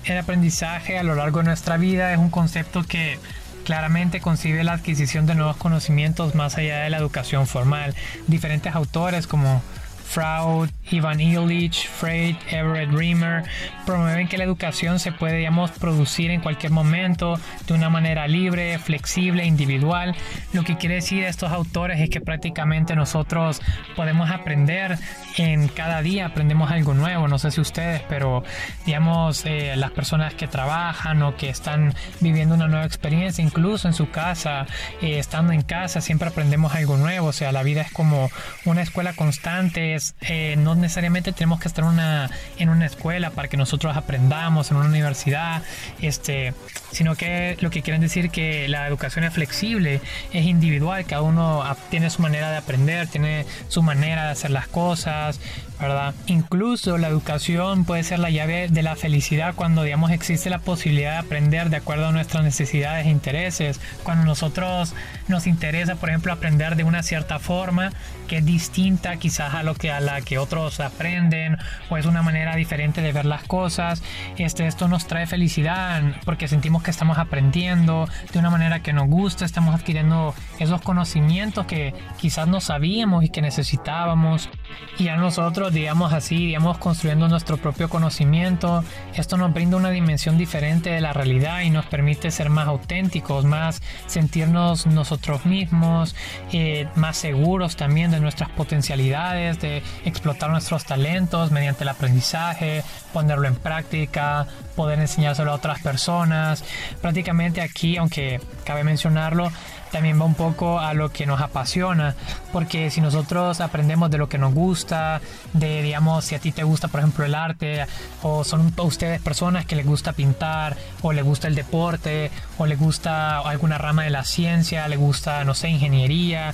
El 0.03 0.17
aprendizaje 0.17 0.98
a 0.98 1.03
lo 1.03 1.13
largo 1.13 1.39
de 1.39 1.45
nuestra 1.45 1.77
vida 1.77 2.13
es 2.13 2.17
un 2.17 2.31
concepto 2.31 2.84
que 2.84 3.19
claramente 3.63 4.22
concibe 4.22 4.63
la 4.63 4.74
adquisición 4.74 5.27
de 5.27 5.36
nuevos 5.36 5.57
conocimientos 5.57 6.34
más 6.34 6.57
allá 6.57 6.79
de 6.79 6.89
la 6.89 6.98
educación 6.98 7.45
formal. 7.45 7.93
Diferentes 8.27 8.74
autores 8.74 9.27
como 9.27 9.62
Fraud, 10.05 10.69
Ivan 10.91 11.19
Illich, 11.19 11.88
Freight, 11.88 12.38
Everett 12.51 12.91
Reamer 12.91 13.43
promueven 13.85 14.27
que 14.27 14.38
la 14.38 14.43
educación 14.43 15.00
se 15.00 15.12
puede, 15.12 15.38
digamos, 15.38 15.71
producir 15.71 16.31
en 16.31 16.41
cualquier 16.41 16.71
momento 16.71 17.39
de 17.67 17.74
una 17.74 17.89
manera 17.89 18.27
libre, 18.27 18.77
flexible, 18.79 19.45
individual. 19.45 20.15
Lo 20.53 20.63
que 20.63 20.77
quiere 20.77 20.95
decir 20.95 21.24
estos 21.24 21.51
autores 21.51 22.00
es 22.00 22.09
que 22.09 22.21
prácticamente 22.21 22.95
nosotros 22.95 23.62
podemos 23.95 24.29
aprender 24.29 24.97
en 25.38 25.67
cada 25.67 26.01
día, 26.01 26.27
aprendemos 26.27 26.71
algo 26.71 26.93
nuevo. 26.93 27.27
No 27.27 27.39
sé 27.39 27.51
si 27.51 27.62
ustedes, 27.62 28.01
pero 28.07 28.43
digamos, 28.85 29.45
eh, 29.45 29.75
las 29.75 29.91
personas 29.91 30.33
que 30.33 30.47
trabajan 30.47 31.21
o 31.24 31.35
que 31.35 31.50
están 31.50 31.93
viviendo 32.21 32.55
una 32.55 32.67
nueva 32.67 32.85
experiencia, 32.85 33.43
incluso 33.43 33.88
en 33.88 33.93
su 33.93 34.09
casa, 34.09 34.65
eh, 35.01 35.19
estando 35.19 35.51
en 35.51 35.62
casa, 35.62 36.01
siempre 36.01 36.29
aprendemos 36.29 36.74
algo 36.74 36.97
nuevo. 36.97 37.27
O 37.27 37.33
sea, 37.33 37.51
la 37.51 37.63
vida 37.63 37.81
es 37.81 37.91
como 37.91 38.29
una 38.65 38.81
escuela 38.81 39.13
constante 39.13 39.94
Entonces, 39.95 40.15
eh, 40.21 40.55
no 40.57 40.75
necesariamente 40.75 41.31
tenemos 41.31 41.61
que 41.61 41.69
estar 41.69 41.85
una, 41.85 42.29
en 42.57 42.67
una 42.67 42.85
escuela 42.85 43.29
para 43.29 43.47
que 43.47 43.55
nosotros 43.55 43.95
aprendamos, 43.95 44.69
en 44.69 44.77
una 44.77 44.87
universidad, 44.89 45.63
este, 46.01 46.53
sino 46.91 47.15
que 47.15 47.55
lo 47.61 47.69
que 47.69 47.81
quieren 47.81 48.01
decir 48.01 48.29
que 48.29 48.67
la 48.67 48.87
educación 48.87 49.23
es 49.23 49.33
flexible, 49.33 50.01
es 50.33 50.45
individual, 50.45 51.05
cada 51.05 51.21
uno 51.21 51.63
tiene 51.89 52.09
su 52.09 52.21
manera 52.21 52.51
de 52.51 52.57
aprender, 52.57 53.07
tiene 53.07 53.45
su 53.69 53.81
manera 53.83 54.25
de 54.25 54.31
hacer 54.31 54.51
las 54.51 54.67
cosas, 54.67 55.39
¿verdad? 55.79 56.13
Incluso 56.27 56.98
la 56.98 57.08
educación 57.08 57.86
puede 57.86 58.03
ser 58.03 58.20
la 58.20 58.29
llave 58.29 58.67
de 58.70 58.84
la 58.84 58.96
felicidad 58.96 59.53
cuando, 59.55 59.84
digamos, 59.84 60.12
existe 60.12 60.50
la 60.50 60.60
posibilidad 60.60 61.12
de 61.12 61.17
aprender 61.17 61.70
de 61.70 61.77
acuerdo 61.77 62.08
a 62.08 62.12
nuestras 62.12 62.44
necesidades 62.44 63.05
e 63.05 63.10
intereses. 63.10 63.79
Cuando 64.03 64.25
nosotros 64.25 64.94
nos 65.27 65.48
interesa, 65.48 65.96
por 65.96 66.10
ejemplo, 66.10 66.32
aprender 66.32 66.75
de 66.75 66.84
una 66.84 67.03
cierta 67.03 67.39
forma 67.39 67.91
que 68.27 68.38
es 68.38 68.46
distinta 68.46 69.17
quizás 69.17 69.53
a 69.53 69.63
lo 69.63 69.75
que 69.75 69.91
a 69.91 70.00
la 70.00 70.22
que 70.22 70.38
otros 70.38 70.79
aprenden 70.79 71.58
o 71.89 71.98
es 71.98 72.05
una 72.05 72.22
manera 72.22 72.55
diferente 72.55 73.01
de 73.01 73.12
ver 73.12 73.25
las 73.25 73.44
cosas. 73.44 74.01
Este, 74.38 74.67
esto 74.67 74.88
nos 74.88 75.08
trae 75.08 75.27
felicidad 75.27 76.01
porque 76.25 76.48
sentimos 76.48 76.84
que 76.84 76.91
estamos 76.91 77.17
aprendiendo 77.17 78.08
de 78.32 78.39
una 78.39 78.50
manera 78.50 78.82
que 78.82 78.94
nos 78.94 79.08
gusta, 79.08 79.46
estamos 79.46 79.75
adquiriendo 79.75 80.34
esos 80.60 80.82
conocimientos 80.82 81.65
que 81.65 81.94
quizás 82.17 82.48
no 82.48 82.62
sabíamos 82.62 83.24
y 83.24 83.29
que 83.29 83.41
necesitábamos. 83.41 84.50
Y 84.98 85.10
a 85.10 85.17
nosotros, 85.17 85.64
digamos 85.72 86.13
así, 86.13 86.48
digamos, 86.48 86.77
construyendo 86.77 87.27
nuestro 87.27 87.57
propio 87.57 87.89
conocimiento, 87.89 88.84
esto 89.13 89.38
nos 89.38 89.53
brinda 89.53 89.77
una 89.77 89.89
dimensión 89.89 90.38
diferente 90.38 90.89
de 90.89 91.01
la 91.01 91.13
realidad 91.13 91.62
y 91.62 91.69
nos 91.69 91.86
permite 91.86 92.31
ser 92.31 92.50
más 92.50 92.67
auténticos, 92.67 93.45
más 93.45 93.81
sentirnos 94.07 94.86
nosotros 94.86 95.45
mismos, 95.45 96.15
eh, 96.51 96.88
más 96.95 97.17
seguros 97.17 97.75
también 97.75 98.12
de 98.12 98.19
nuestras 98.19 98.50
potencialidades, 98.50 99.60
de 99.60 99.84
explotar 100.05 100.50
nuestros 100.50 100.86
talentos 100.86 101.51
mediante 101.51 101.84
el 101.84 101.89
aprendizaje, 101.89 102.84
ponerlo 103.13 103.48
en 103.48 103.55
práctica, 103.55 104.48
poder 104.75 105.00
enseñárselo 105.00 105.51
a 105.51 105.55
otras 105.55 105.81
personas. 105.81 106.63
Prácticamente 107.01 107.62
aquí, 107.62 107.98
aunque 107.98 108.39
cabe 108.63 108.84
mencionarlo, 108.84 109.51
también 109.92 110.20
va 110.20 110.25
un 110.25 110.36
poco 110.36 110.80
a 110.80 110.94
lo 110.94 111.12
que 111.12 111.25
nos 111.25 111.42
apasiona, 111.42 112.15
porque 112.51 112.89
si 112.89 113.01
nosotros 113.01 113.62
aprendemos 113.62 114.10
de 114.12 114.18
lo 114.18 114.30
que 114.30 114.38
nos 114.38 114.54
gusta, 114.54 115.22
de, 115.54 115.82
digamos, 115.82 116.25
si 116.25 116.36
a 116.36 116.39
ti 116.39 116.51
te 116.51 116.63
gusta, 116.63 116.88
por 116.88 117.00
ejemplo, 117.00 117.25
el 117.25 117.36
arte, 117.36 117.86
o 118.22 118.44
son 118.44 118.74
ustedes 118.77 119.22
personas 119.22 119.65
que 119.65 119.75
les 119.75 119.86
gusta 119.86 120.13
pintar, 120.13 120.75
o 121.01 121.13
les 121.13 121.24
gusta 121.24 121.48
el 121.48 121.56
deporte, 121.56 122.32
o 122.58 122.65
les 122.65 122.80
gusta 122.80 123.39
alguna 123.39 123.77
rama 123.77 124.04
de 124.04 124.10
la 124.10 124.24
ciencia, 124.24 124.88
les 124.88 125.00
gusta, 125.00 125.44
no 125.44 125.54
sé, 125.54 125.70
ingeniería, 125.70 126.54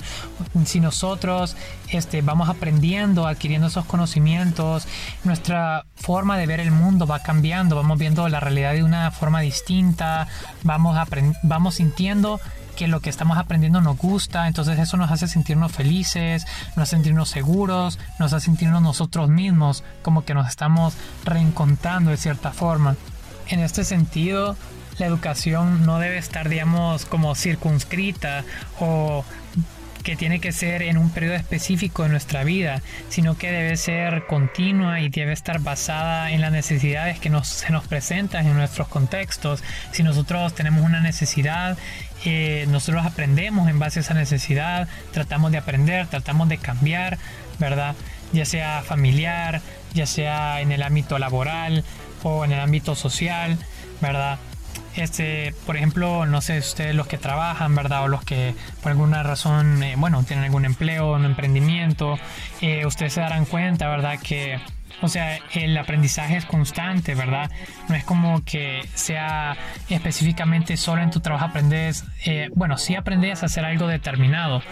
si 0.64 0.80
nosotros 0.80 1.56
este, 1.88 2.22
vamos 2.22 2.48
aprendiendo, 2.48 3.26
adquiriendo 3.26 3.68
esos 3.68 3.84
conocimientos, 3.84 4.86
nuestra 5.24 5.84
forma 5.94 6.36
de 6.38 6.46
ver 6.46 6.60
el 6.60 6.70
mundo 6.70 7.06
va 7.06 7.20
cambiando, 7.20 7.76
vamos 7.76 7.98
viendo 7.98 8.28
la 8.28 8.40
realidad 8.40 8.72
de 8.72 8.82
una 8.82 9.10
forma 9.10 9.40
distinta, 9.40 10.28
vamos, 10.62 10.96
vamos 11.42 11.74
sintiendo 11.76 12.40
que 12.76 12.88
lo 12.88 13.00
que 13.00 13.10
estamos 13.10 13.38
aprendiendo 13.38 13.80
nos 13.80 13.96
gusta, 13.96 14.48
entonces 14.48 14.78
eso 14.78 14.96
nos 14.96 15.10
hace 15.10 15.28
sentirnos 15.28 15.72
felices, 15.72 16.46
nos 16.76 16.84
hace 16.84 16.96
sentirnos 16.96 17.28
seguros, 17.28 17.98
nos 18.18 18.32
hace 18.32 18.46
sentirnos 18.46 18.82
nosotros 18.82 19.28
mismos, 19.28 19.84
como 20.02 20.24
que 20.24 20.34
nos 20.34 20.48
estamos 20.48 20.94
reencontrando 21.24 22.10
de 22.10 22.16
cierta 22.16 22.52
forma. 22.52 22.96
En 23.48 23.60
este 23.60 23.84
sentido, 23.84 24.56
la 24.98 25.06
educación 25.06 25.84
no 25.86 25.98
debe 25.98 26.18
estar, 26.18 26.48
digamos, 26.48 27.04
como 27.04 27.34
circunscrita 27.34 28.44
o 28.80 29.24
que 30.02 30.16
tiene 30.16 30.40
que 30.40 30.52
ser 30.52 30.82
en 30.82 30.98
un 30.98 31.10
periodo 31.10 31.34
específico 31.34 32.02
de 32.02 32.10
nuestra 32.10 32.44
vida, 32.44 32.82
sino 33.08 33.36
que 33.36 33.50
debe 33.50 33.76
ser 33.76 34.26
continua 34.26 35.00
y 35.00 35.08
debe 35.08 35.32
estar 35.32 35.60
basada 35.60 36.30
en 36.30 36.40
las 36.40 36.52
necesidades 36.52 37.18
que 37.18 37.30
nos, 37.30 37.48
se 37.48 37.70
nos 37.70 37.86
presentan 37.86 38.46
en 38.46 38.56
nuestros 38.56 38.88
contextos. 38.88 39.62
Si 39.92 40.02
nosotros 40.02 40.54
tenemos 40.54 40.84
una 40.84 41.00
necesidad, 41.00 41.78
eh, 42.24 42.66
nosotros 42.68 43.04
aprendemos 43.04 43.68
en 43.68 43.78
base 43.78 44.00
a 44.00 44.02
esa 44.02 44.14
necesidad, 44.14 44.88
tratamos 45.12 45.52
de 45.52 45.58
aprender, 45.58 46.06
tratamos 46.06 46.48
de 46.48 46.58
cambiar, 46.58 47.18
¿verdad? 47.58 47.94
Ya 48.32 48.44
sea 48.44 48.82
familiar, 48.82 49.60
ya 49.94 50.06
sea 50.06 50.60
en 50.60 50.72
el 50.72 50.82
ámbito 50.82 51.18
laboral 51.18 51.84
o 52.22 52.44
en 52.44 52.52
el 52.52 52.60
ámbito 52.60 52.94
social, 52.94 53.58
¿verdad? 54.00 54.38
Este, 54.96 55.54
por 55.66 55.76
ejemplo, 55.76 56.26
no 56.26 56.40
sé, 56.40 56.58
ustedes 56.58 56.94
los 56.94 57.06
que 57.06 57.18
trabajan, 57.18 57.74
¿verdad? 57.74 58.04
O 58.04 58.08
los 58.08 58.24
que 58.24 58.54
por 58.82 58.92
alguna 58.92 59.22
razón, 59.22 59.82
eh, 59.82 59.94
bueno, 59.96 60.22
tienen 60.24 60.44
algún 60.44 60.64
empleo, 60.64 61.14
un 61.14 61.24
emprendimiento, 61.24 62.18
eh, 62.60 62.86
ustedes 62.86 63.14
se 63.14 63.20
darán 63.20 63.44
cuenta, 63.44 63.88
¿verdad? 63.88 64.18
Que, 64.22 64.60
o 65.00 65.08
sea, 65.08 65.38
el 65.54 65.76
aprendizaje 65.76 66.36
es 66.36 66.44
constante, 66.44 67.14
¿verdad? 67.14 67.50
No 67.88 67.94
es 67.94 68.04
como 68.04 68.44
que 68.44 68.88
sea 68.94 69.56
específicamente 69.88 70.76
solo 70.76 71.02
en 71.02 71.10
tu 71.10 71.20
trabajo 71.20 71.46
aprendes, 71.46 72.04
eh, 72.24 72.50
bueno, 72.54 72.76
sí 72.76 72.94
aprendes 72.94 73.42
a 73.42 73.46
hacer 73.46 73.64
algo 73.64 73.86
determinado, 73.86 74.62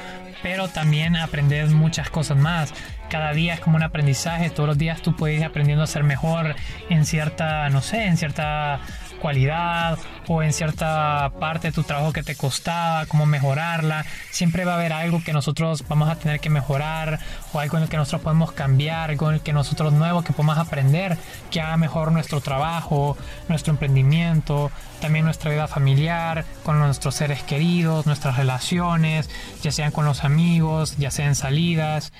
pero 0.42 0.68
también 0.68 1.16
aprendes 1.16 1.72
muchas 1.72 2.10
cosas 2.10 2.36
más. 2.36 2.72
Cada 3.08 3.32
día 3.32 3.54
es 3.54 3.60
como 3.60 3.76
un 3.76 3.82
aprendizaje, 3.82 4.50
todos 4.50 4.68
los 4.68 4.78
días 4.78 5.02
tú 5.02 5.16
puedes 5.16 5.40
ir 5.40 5.44
aprendiendo 5.44 5.82
a 5.82 5.86
ser 5.86 6.04
mejor 6.04 6.54
en 6.90 7.04
cierta, 7.06 7.68
no 7.70 7.80
sé, 7.80 8.04
en 8.06 8.16
cierta 8.16 8.80
cualidad 9.20 9.98
o 10.26 10.42
en 10.42 10.52
cierta 10.52 11.30
parte 11.38 11.68
de 11.68 11.72
tu 11.72 11.82
trabajo 11.82 12.12
que 12.12 12.22
te 12.22 12.34
costaba, 12.34 13.06
cómo 13.06 13.26
mejorarla. 13.26 14.04
Siempre 14.30 14.64
va 14.64 14.72
a 14.72 14.76
haber 14.76 14.92
algo 14.92 15.22
que 15.22 15.32
nosotros 15.32 15.84
vamos 15.88 16.08
a 16.08 16.16
tener 16.16 16.40
que 16.40 16.50
mejorar 16.50 17.20
o 17.52 17.60
algo 17.60 17.76
en 17.76 17.84
el 17.84 17.88
que 17.88 17.96
nosotros 17.96 18.22
podemos 18.22 18.52
cambiar, 18.52 19.10
algo 19.10 19.30
el 19.30 19.40
que 19.40 19.52
nosotros 19.52 19.92
nuevo 19.92 20.22
que 20.22 20.32
podemos 20.32 20.58
aprender 20.58 21.18
que 21.50 21.60
haga 21.60 21.76
mejor 21.76 22.12
nuestro 22.12 22.40
trabajo, 22.40 23.16
nuestro 23.48 23.72
emprendimiento, 23.72 24.70
también 25.00 25.24
nuestra 25.24 25.50
vida 25.50 25.68
familiar, 25.68 26.44
con 26.64 26.78
nuestros 26.78 27.14
seres 27.14 27.42
queridos, 27.42 28.06
nuestras 28.06 28.36
relaciones, 28.36 29.28
ya 29.62 29.72
sean 29.72 29.92
con 29.92 30.04
los 30.04 30.24
amigos, 30.24 30.96
ya 30.98 31.10
sean 31.10 31.34
salidas, 31.34 32.12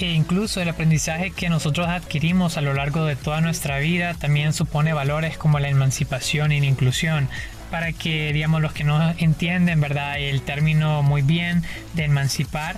e 0.00 0.10
incluso 0.12 0.60
el 0.60 0.68
aprendizaje 0.68 1.30
que 1.30 1.48
nosotros 1.48 1.88
adquirimos 1.88 2.56
a 2.56 2.60
lo 2.60 2.74
largo 2.74 3.04
de 3.04 3.16
toda 3.16 3.40
nuestra 3.40 3.78
vida 3.78 4.14
también 4.14 4.52
supone 4.52 4.92
valores 4.92 5.38
como 5.38 5.60
la 5.60 5.68
emancipación 5.68 6.52
y 6.52 6.60
la 6.60 6.66
inclusión 6.66 7.28
para 7.70 7.92
que 7.92 8.32
digamos 8.32 8.60
los 8.60 8.72
que 8.72 8.84
no 8.84 9.14
entienden 9.18 9.80
verdad 9.80 10.18
el 10.18 10.42
término 10.42 11.02
muy 11.02 11.22
bien 11.22 11.62
de 11.94 12.04
emancipar 12.04 12.76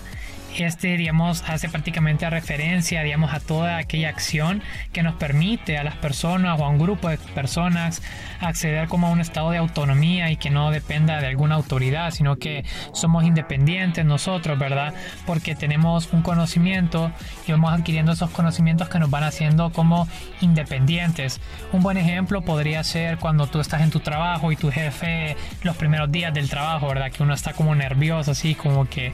este, 0.64 0.96
digamos, 0.96 1.42
hace 1.48 1.68
prácticamente 1.68 2.28
referencia, 2.30 3.02
digamos, 3.02 3.32
a 3.34 3.40
toda 3.40 3.78
aquella 3.78 4.08
acción 4.08 4.62
que 4.92 5.02
nos 5.02 5.14
permite 5.14 5.78
a 5.78 5.84
las 5.84 5.96
personas 5.96 6.58
o 6.60 6.64
a 6.64 6.68
un 6.68 6.78
grupo 6.78 7.08
de 7.08 7.18
personas 7.18 8.02
acceder 8.40 8.88
como 8.88 9.06
a 9.06 9.10
un 9.10 9.20
estado 9.20 9.50
de 9.50 9.58
autonomía 9.58 10.30
y 10.30 10.36
que 10.36 10.50
no 10.50 10.70
dependa 10.70 11.20
de 11.20 11.26
alguna 11.26 11.54
autoridad, 11.54 12.10
sino 12.10 12.36
que 12.36 12.64
somos 12.92 13.25
independientes 13.25 14.04
nosotros, 14.04 14.58
¿verdad? 14.58 14.94
Porque 15.26 15.54
tenemos 15.54 16.12
un 16.12 16.22
conocimiento 16.22 17.12
y 17.46 17.52
vamos 17.52 17.72
adquiriendo 17.72 18.12
esos 18.12 18.30
conocimientos 18.30 18.88
que 18.88 18.98
nos 18.98 19.10
van 19.10 19.25
haciendo 19.25 19.70
como 19.70 20.08
independientes. 20.40 21.40
Un 21.72 21.82
buen 21.82 21.96
ejemplo 21.96 22.42
podría 22.42 22.82
ser 22.84 23.18
cuando 23.18 23.46
tú 23.46 23.60
estás 23.60 23.82
en 23.82 23.90
tu 23.90 24.00
trabajo 24.00 24.52
y 24.52 24.56
tu 24.56 24.70
jefe 24.70 25.36
los 25.62 25.76
primeros 25.76 26.10
días 26.10 26.32
del 26.32 26.48
trabajo, 26.48 26.88
¿verdad? 26.88 27.10
Que 27.10 27.22
uno 27.22 27.34
está 27.34 27.52
como 27.52 27.75
nervioso, 27.75 28.32
así 28.32 28.54
como 28.54 28.88
que, 28.88 29.12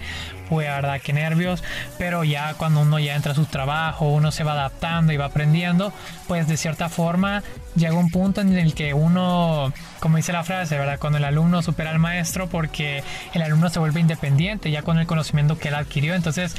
pues, 0.48 0.68
¿verdad? 0.68 1.00
Que 1.00 1.12
nervios, 1.12 1.62
pero 1.98 2.24
ya 2.24 2.54
cuando 2.54 2.80
uno 2.80 2.98
ya 2.98 3.14
entra 3.14 3.32
a 3.32 3.34
su 3.34 3.46
trabajo, 3.46 4.08
uno 4.08 4.30
se 4.32 4.44
va 4.44 4.52
adaptando 4.52 5.12
y 5.12 5.16
va 5.16 5.26
aprendiendo, 5.26 5.92
pues 6.28 6.48
de 6.48 6.56
cierta 6.56 6.88
forma 6.88 7.42
llega 7.74 7.94
un 7.94 8.10
punto 8.10 8.40
en 8.40 8.52
el 8.56 8.74
que 8.74 8.94
uno, 8.94 9.72
como 10.00 10.16
dice 10.16 10.32
la 10.32 10.44
frase, 10.44 10.76
¿verdad? 10.76 10.98
Cuando 10.98 11.18
el 11.18 11.24
alumno 11.24 11.62
supera 11.62 11.90
al 11.90 11.98
maestro 11.98 12.48
porque 12.48 13.02
el 13.32 13.42
alumno 13.42 13.70
se 13.70 13.78
vuelve 13.78 14.00
independiente 14.00 14.70
ya 14.70 14.82
con 14.82 14.98
el 14.98 15.06
conocimiento 15.06 15.58
que 15.58 15.68
él 15.68 15.74
adquirió, 15.74 16.14
entonces 16.14 16.54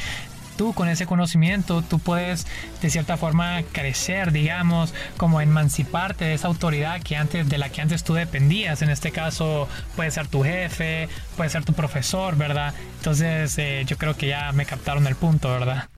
tú 0.53 0.73
con 0.73 0.87
ese 0.87 1.05
conocimiento 1.05 1.81
tú 1.81 1.99
puedes 1.99 2.47
de 2.81 2.89
cierta 2.89 3.17
forma 3.17 3.63
crecer, 3.71 4.31
digamos, 4.31 4.93
como 5.17 5.41
emanciparte 5.41 6.25
de 6.25 6.33
esa 6.33 6.47
autoridad 6.47 7.01
que 7.01 7.15
antes 7.15 7.49
de 7.49 7.57
la 7.57 7.69
que 7.69 7.81
antes 7.81 8.03
tú 8.03 8.13
dependías. 8.13 8.81
En 8.81 8.89
este 8.89 9.11
caso 9.11 9.67
puede 9.95 10.11
ser 10.11 10.27
tu 10.27 10.43
jefe, 10.43 11.09
puede 11.35 11.49
ser 11.49 11.65
tu 11.65 11.73
profesor, 11.73 12.35
¿verdad? 12.35 12.73
Entonces 12.97 13.57
eh, 13.57 13.83
yo 13.85 13.97
creo 13.97 14.15
que 14.15 14.27
ya 14.27 14.51
me 14.51 14.65
captaron 14.65 15.07
el 15.07 15.15
punto, 15.15 15.51
¿verdad? 15.51 15.89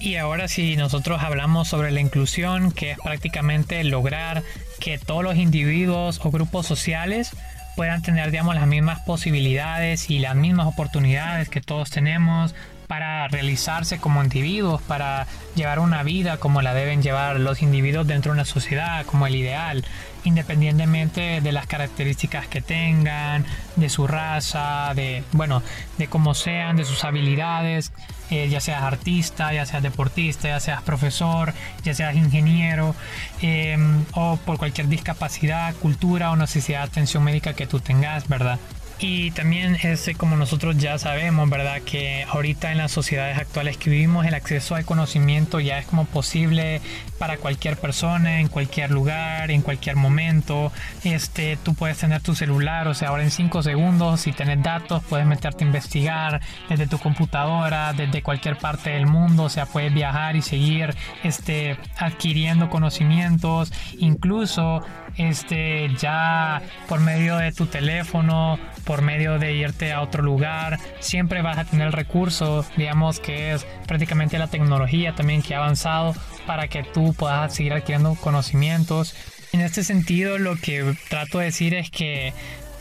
Y 0.00 0.16
ahora 0.16 0.48
si 0.48 0.76
nosotros 0.76 1.22
hablamos 1.22 1.68
sobre 1.68 1.90
la 1.90 2.00
inclusión, 2.00 2.72
que 2.72 2.90
es 2.92 2.98
prácticamente 2.98 3.82
lograr 3.84 4.42
que 4.78 4.98
todos 4.98 5.24
los 5.24 5.36
individuos 5.36 6.20
o 6.22 6.30
grupos 6.30 6.66
sociales 6.66 7.30
puedan 7.74 8.02
tener, 8.02 8.30
digamos, 8.30 8.54
las 8.54 8.66
mismas 8.66 9.00
posibilidades 9.00 10.10
y 10.10 10.18
las 10.18 10.36
mismas 10.36 10.66
oportunidades 10.66 11.48
que 11.48 11.60
todos 11.60 11.90
tenemos 11.90 12.54
para 12.86 13.28
realizarse 13.28 13.98
como 13.98 14.22
individuos, 14.22 14.82
para 14.82 15.26
llevar 15.54 15.78
una 15.78 16.02
vida 16.02 16.38
como 16.38 16.62
la 16.62 16.74
deben 16.74 17.02
llevar 17.02 17.40
los 17.40 17.62
individuos 17.62 18.06
dentro 18.06 18.32
de 18.32 18.36
una 18.36 18.44
sociedad, 18.44 19.04
como 19.06 19.26
el 19.26 19.36
ideal. 19.36 19.84
independientemente 20.26 21.42
de 21.42 21.52
las 21.52 21.66
características 21.66 22.46
que 22.46 22.62
tengan, 22.62 23.44
de 23.76 23.90
su 23.90 24.06
raza, 24.06 24.92
de, 24.94 25.22
bueno, 25.32 25.62
de 25.98 26.06
cómo 26.06 26.32
sean, 26.32 26.76
de 26.76 26.86
sus 26.86 27.04
habilidades, 27.04 27.92
eh, 28.30 28.48
ya 28.48 28.60
seas 28.60 28.82
artista, 28.82 29.52
ya 29.52 29.66
seas 29.66 29.82
deportista, 29.82 30.48
ya 30.48 30.60
seas 30.60 30.80
profesor, 30.82 31.52
ya 31.82 31.92
seas 31.92 32.16
ingeniero, 32.16 32.94
em, 33.42 34.02
o 34.12 34.38
por 34.38 34.56
cualquier 34.56 34.88
discapacidad, 34.88 35.74
cultura 35.76 36.30
o 36.30 36.36
necesidad 36.36 36.80
de 36.80 36.84
atención 36.86 37.22
médica 37.22 37.52
que 37.52 37.66
tú 37.66 37.80
tengas, 37.80 38.26
¿verdad? 38.26 38.58
Y 38.98 39.32
también 39.32 39.76
es 39.82 40.08
como 40.16 40.36
nosotros 40.36 40.78
ya 40.78 40.98
sabemos, 40.98 41.50
¿verdad? 41.50 41.82
Que 41.82 42.24
ahorita 42.28 42.72
en 42.72 42.78
las 42.78 42.92
sociedades 42.92 43.38
actuales 43.38 43.76
que 43.76 43.90
vivimos 43.90 44.26
el 44.26 44.34
acceso 44.34 44.76
al 44.76 44.84
conocimiento 44.84 45.60
ya 45.60 45.78
es 45.78 45.86
como 45.86 46.04
posible 46.04 46.80
para 47.18 47.36
cualquier 47.36 47.76
persona, 47.76 48.40
en 48.40 48.48
cualquier 48.48 48.90
lugar, 48.90 49.50
en 49.50 49.62
cualquier 49.62 49.96
momento. 49.96 50.72
Este, 51.02 51.58
tú 51.62 51.74
puedes 51.74 51.98
tener 51.98 52.20
tu 52.22 52.34
celular, 52.34 52.88
o 52.88 52.94
sea, 52.94 53.08
ahora 53.08 53.24
en 53.24 53.30
5 53.30 53.62
segundos, 53.62 54.20
si 54.20 54.32
tienes 54.32 54.62
datos, 54.62 55.02
puedes 55.08 55.26
meterte 55.26 55.64
a 55.64 55.66
investigar 55.66 56.40
desde 56.68 56.86
tu 56.86 56.98
computadora, 56.98 57.92
desde 57.92 58.22
cualquier 58.22 58.56
parte 58.58 58.90
del 58.90 59.06
mundo, 59.06 59.44
o 59.44 59.48
sea, 59.50 59.66
puedes 59.66 59.92
viajar 59.92 60.36
y 60.36 60.42
seguir 60.42 60.94
este, 61.22 61.76
adquiriendo 61.98 62.70
conocimientos, 62.70 63.72
incluso 63.98 64.82
este, 65.16 65.94
ya 65.96 66.62
por 66.88 67.00
medio 67.00 67.36
de 67.36 67.52
tu 67.52 67.66
teléfono, 67.66 68.58
por 68.84 69.02
medio 69.02 69.38
de 69.38 69.52
irte 69.52 69.92
a 69.92 70.00
otro 70.00 70.22
lugar, 70.22 70.78
siempre 71.00 71.42
vas 71.42 71.58
a 71.58 71.64
tener 71.64 71.92
recursos, 71.92 72.66
digamos 72.76 73.20
que 73.20 73.52
es 73.52 73.66
prácticamente 73.86 74.38
la 74.38 74.48
tecnología 74.48 75.14
también 75.14 75.42
que 75.42 75.54
ha 75.54 75.58
avanzado 75.58 76.14
para 76.46 76.68
que 76.68 76.82
tú 76.82 77.14
puedas 77.14 77.54
seguir 77.54 77.72
adquiriendo 77.72 78.14
conocimientos. 78.14 79.14
En 79.52 79.60
este 79.60 79.84
sentido, 79.84 80.38
lo 80.38 80.56
que 80.56 80.96
trato 81.08 81.38
de 81.38 81.46
decir 81.46 81.74
es 81.74 81.90
que 81.90 82.32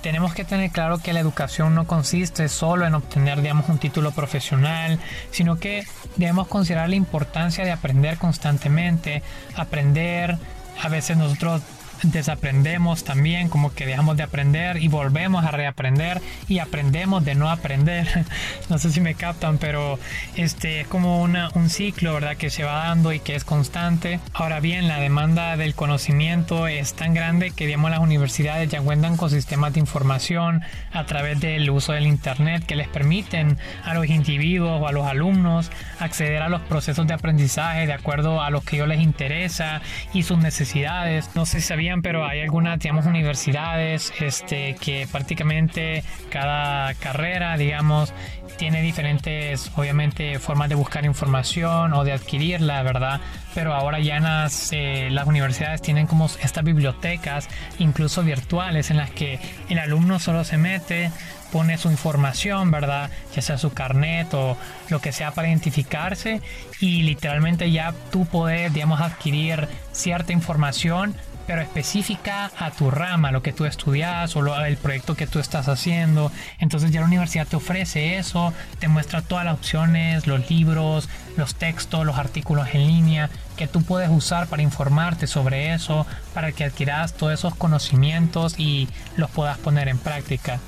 tenemos 0.01 0.33
que 0.33 0.43
tener 0.43 0.69
claro 0.69 0.97
que 0.97 1.13
la 1.13 1.21
educación 1.21 1.75
no 1.75 1.87
consiste 1.87 2.49
solo 2.49 2.85
en 2.85 2.93
obtener, 2.93 3.41
digamos, 3.41 3.69
un 3.69 3.79
título 3.79 4.11
profesional, 4.11 4.99
sino 5.31 5.57
que 5.57 5.85
debemos 6.17 6.47
considerar 6.47 6.89
la 6.89 6.95
importancia 6.95 7.63
de 7.63 7.71
aprender 7.71 8.17
constantemente, 8.17 9.23
aprender, 9.55 10.37
a 10.81 10.89
veces 10.89 11.15
nosotros 11.15 11.61
desaprendemos 12.03 13.03
también, 13.03 13.49
como 13.49 13.73
que 13.73 13.85
dejamos 13.85 14.17
de 14.17 14.23
aprender 14.23 14.81
y 14.81 14.87
volvemos 14.87 15.45
a 15.45 15.51
reaprender 15.51 16.21
y 16.47 16.59
aprendemos 16.59 17.23
de 17.25 17.35
no 17.35 17.49
aprender. 17.49 18.25
no 18.69 18.77
sé 18.77 18.91
si 18.91 19.01
me 19.01 19.15
captan, 19.15 19.57
pero 19.57 19.99
este 20.35 20.81
es 20.81 20.87
como 20.87 21.21
una, 21.21 21.49
un 21.55 21.69
ciclo, 21.69 22.13
¿verdad? 22.13 22.37
Que 22.37 22.49
se 22.49 22.63
va 22.63 22.87
dando 22.87 23.13
y 23.13 23.19
que 23.19 23.35
es 23.35 23.43
constante. 23.43 24.19
Ahora 24.33 24.59
bien, 24.59 24.87
la 24.87 24.99
demanda 24.99 25.57
del 25.57 25.75
conocimiento 25.75 26.67
es 26.67 26.93
tan 26.93 27.13
grande 27.13 27.51
que, 27.51 27.65
digamos, 27.65 27.91
las 27.91 27.99
universidades 27.99 28.69
ya 28.69 28.81
cuentan 28.81 29.17
con 29.17 29.29
sistemas 29.29 29.73
de 29.73 29.79
información 29.79 30.61
a 30.91 31.05
través 31.05 31.39
del 31.39 31.69
uso 31.69 31.93
del 31.93 32.07
Internet 32.07 32.65
que 32.65 32.75
les 32.75 32.87
permiten 32.87 33.57
a 33.83 33.93
los 33.93 34.07
individuos 34.07 34.81
o 34.81 34.87
a 34.87 34.91
los 34.91 35.07
alumnos 35.07 35.71
acceder 35.99 36.41
a 36.41 36.49
los 36.49 36.61
procesos 36.61 37.07
de 37.07 37.13
aprendizaje 37.13 37.87
de 37.87 37.93
acuerdo 37.93 38.41
a 38.41 38.49
lo 38.49 38.61
que 38.61 38.77
ellos 38.77 38.87
les 38.87 39.01
interesa 39.01 39.81
y 40.13 40.23
sus 40.23 40.37
necesidades. 40.37 41.29
No 41.35 41.45
sé 41.45 41.61
si 41.61 41.67
sabían 41.67 41.92
pero 42.01 42.25
hay 42.25 42.41
algunas, 42.41 42.79
digamos, 42.79 43.05
universidades 43.05 44.13
este, 44.19 44.75
que 44.79 45.07
prácticamente 45.11 46.03
cada 46.29 46.93
carrera, 46.95 47.57
digamos, 47.57 48.13
tiene 48.57 48.81
diferentes, 48.81 49.71
obviamente, 49.75 50.39
formas 50.39 50.69
de 50.69 50.75
buscar 50.75 51.05
información 51.05 51.93
o 51.93 52.03
de 52.03 52.13
adquirirla, 52.13 52.81
¿verdad? 52.83 53.21
Pero 53.53 53.73
ahora 53.73 53.99
ya 53.99 54.19
las, 54.19 54.71
eh, 54.71 55.09
las 55.11 55.27
universidades 55.27 55.81
tienen 55.81 56.07
como 56.07 56.25
estas 56.25 56.63
bibliotecas, 56.63 57.49
incluso 57.79 58.23
virtuales, 58.23 58.91
en 58.91 58.97
las 58.97 59.11
que 59.11 59.39
el 59.69 59.79
alumno 59.79 60.19
solo 60.19 60.43
se 60.43 60.57
mete, 60.57 61.11
pone 61.53 61.77
su 61.77 61.91
información, 61.91 62.71
¿verdad? 62.71 63.11
Ya 63.35 63.43
sea 63.43 63.59
su 63.59 63.73
carnet 63.73 64.33
o 64.33 64.57
lo 64.89 64.99
que 64.99 65.11
sea 65.11 65.31
para 65.31 65.49
identificarse 65.49 66.41
y 66.79 67.03
literalmente 67.03 67.71
ya 67.71 67.93
tú 68.11 68.25
puedes, 68.25 68.73
digamos, 68.73 68.99
adquirir 69.01 69.67
cierta 69.91 70.33
información 70.33 71.15
pero 71.45 71.61
específica 71.61 72.51
a 72.57 72.71
tu 72.71 72.91
rama, 72.91 73.31
lo 73.31 73.41
que 73.41 73.53
tú 73.53 73.65
estudias 73.65 74.35
o 74.35 74.63
el 74.65 74.77
proyecto 74.77 75.15
que 75.15 75.27
tú 75.27 75.39
estás 75.39 75.67
haciendo. 75.67 76.31
Entonces 76.59 76.91
ya 76.91 77.01
la 77.01 77.07
universidad 77.07 77.47
te 77.47 77.55
ofrece 77.55 78.17
eso, 78.17 78.53
te 78.79 78.87
muestra 78.87 79.21
todas 79.21 79.45
las 79.45 79.55
opciones, 79.55 80.27
los 80.27 80.49
libros, 80.49 81.09
los 81.37 81.55
textos, 81.55 82.05
los 82.05 82.17
artículos 82.17 82.67
en 82.73 82.87
línea 82.87 83.29
que 83.57 83.67
tú 83.67 83.83
puedes 83.83 84.09
usar 84.09 84.47
para 84.47 84.63
informarte 84.63 85.27
sobre 85.27 85.73
eso, 85.73 86.07
para 86.33 86.51
que 86.51 86.65
adquieras 86.65 87.13
todos 87.13 87.33
esos 87.33 87.55
conocimientos 87.55 88.59
y 88.59 88.87
los 89.15 89.29
puedas 89.29 89.57
poner 89.57 89.87
en 89.87 89.99
práctica. 89.99 90.59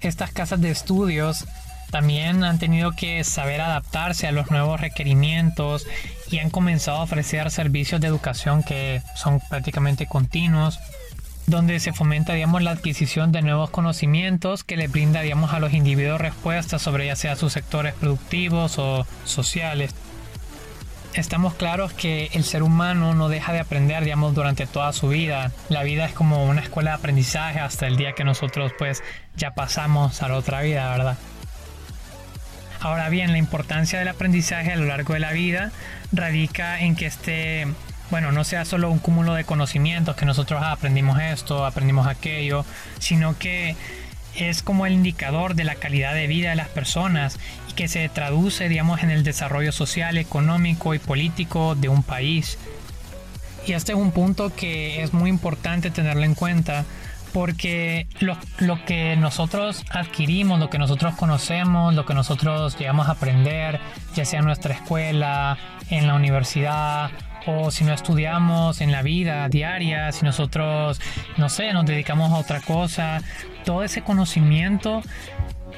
Estas 0.00 0.32
casas 0.32 0.60
de 0.60 0.70
estudios 0.70 1.46
también 1.92 2.42
han 2.42 2.58
tenido 2.58 2.92
que 2.92 3.22
saber 3.22 3.60
adaptarse 3.60 4.26
a 4.26 4.32
los 4.32 4.50
nuevos 4.50 4.80
requerimientos 4.80 5.86
y 6.32 6.38
han 6.38 6.50
comenzado 6.50 6.98
a 6.98 7.02
ofrecer 7.02 7.50
servicios 7.50 8.00
de 8.00 8.08
educación 8.08 8.62
que 8.62 9.02
son 9.14 9.40
prácticamente 9.48 10.06
continuos 10.06 10.80
donde 11.46 11.80
se 11.80 11.92
fomenta 11.92 12.34
digamos 12.34 12.62
la 12.62 12.70
adquisición 12.70 13.32
de 13.32 13.42
nuevos 13.42 13.70
conocimientos 13.70 14.64
que 14.64 14.76
le 14.76 14.88
brinda 14.88 15.20
digamos 15.20 15.52
a 15.52 15.58
los 15.58 15.72
individuos 15.72 16.20
respuestas 16.20 16.80
sobre 16.80 17.06
ya 17.06 17.16
sea 17.16 17.36
sus 17.36 17.52
sectores 17.52 17.94
productivos 17.94 18.78
o 18.78 19.06
sociales 19.24 19.94
estamos 21.14 21.54
claros 21.54 21.92
que 21.92 22.30
el 22.32 22.44
ser 22.44 22.62
humano 22.62 23.14
no 23.14 23.28
deja 23.28 23.52
de 23.52 23.60
aprender, 23.60 24.02
digamos, 24.04 24.34
durante 24.34 24.66
toda 24.66 24.92
su 24.92 25.08
vida. 25.08 25.50
La 25.68 25.82
vida 25.82 26.06
es 26.06 26.12
como 26.12 26.44
una 26.44 26.62
escuela 26.62 26.92
de 26.92 26.96
aprendizaje 26.96 27.60
hasta 27.60 27.86
el 27.86 27.96
día 27.96 28.12
que 28.14 28.24
nosotros 28.24 28.72
pues 28.78 29.02
ya 29.36 29.54
pasamos 29.54 30.22
a 30.22 30.28
la 30.28 30.36
otra 30.36 30.62
vida, 30.62 30.90
¿verdad? 30.90 31.18
Ahora 32.82 33.08
bien, 33.10 33.30
la 33.30 33.38
importancia 33.38 34.00
del 34.00 34.08
aprendizaje 34.08 34.72
a 34.72 34.76
lo 34.76 34.86
largo 34.86 35.14
de 35.14 35.20
la 35.20 35.30
vida 35.30 35.70
radica 36.10 36.80
en 36.80 36.96
que 36.96 37.06
este, 37.06 37.68
bueno, 38.10 38.32
no 38.32 38.42
sea 38.42 38.64
solo 38.64 38.90
un 38.90 38.98
cúmulo 38.98 39.34
de 39.34 39.44
conocimientos 39.44 40.16
que 40.16 40.26
nosotros 40.26 40.60
aprendimos 40.64 41.20
esto, 41.20 41.64
aprendimos 41.64 42.08
aquello, 42.08 42.66
sino 42.98 43.38
que 43.38 43.76
es 44.34 44.62
como 44.62 44.84
el 44.84 44.94
indicador 44.94 45.54
de 45.54 45.62
la 45.62 45.76
calidad 45.76 46.12
de 46.12 46.26
vida 46.26 46.50
de 46.50 46.56
las 46.56 46.66
personas 46.70 47.38
y 47.70 47.74
que 47.74 47.86
se 47.86 48.08
traduce, 48.08 48.68
digamos, 48.68 49.04
en 49.04 49.12
el 49.12 49.22
desarrollo 49.22 49.70
social, 49.70 50.18
económico 50.18 50.92
y 50.92 50.98
político 50.98 51.76
de 51.76 51.88
un 51.88 52.02
país. 52.02 52.58
Y 53.64 53.74
este 53.74 53.92
es 53.92 53.98
un 53.98 54.10
punto 54.10 54.52
que 54.52 55.04
es 55.04 55.12
muy 55.12 55.30
importante 55.30 55.92
tenerlo 55.92 56.24
en 56.24 56.34
cuenta 56.34 56.84
porque 57.32 58.06
lo, 58.20 58.36
lo, 58.58 58.84
que 58.84 59.16
nosotros 59.16 59.84
adquirimos, 59.90 60.60
lo 60.60 60.70
que 60.70 60.78
nosotros 60.78 61.14
conocemos, 61.14 61.94
lo 61.94 62.04
que 62.06 62.14
nosotros 62.14 62.78
llegamos 62.78 63.08
a 63.08 63.12
aprender, 63.12 63.80
ya 64.14 64.24
sea 64.24 64.40
en 64.40 64.46
nuestra 64.46 64.74
escuela, 64.74 65.56
en 65.90 66.06
la 66.06 66.14
universidad, 66.14 67.10
o 67.46 67.70
si 67.70 67.84
no 67.84 67.92
estudiamos 67.92 68.80
en 68.80 68.92
la 68.92 69.02
vida 69.02 69.48
diaria, 69.48 70.12
si 70.12 70.24
nosotros, 70.24 71.00
no 71.36 71.48
sé, 71.48 71.72
nos 71.72 71.86
dedicamos 71.86 72.32
a 72.32 72.36
otra 72.36 72.60
cosa, 72.60 73.20
todo 73.64 73.82
ese 73.82 74.02
conocimiento 74.02 75.02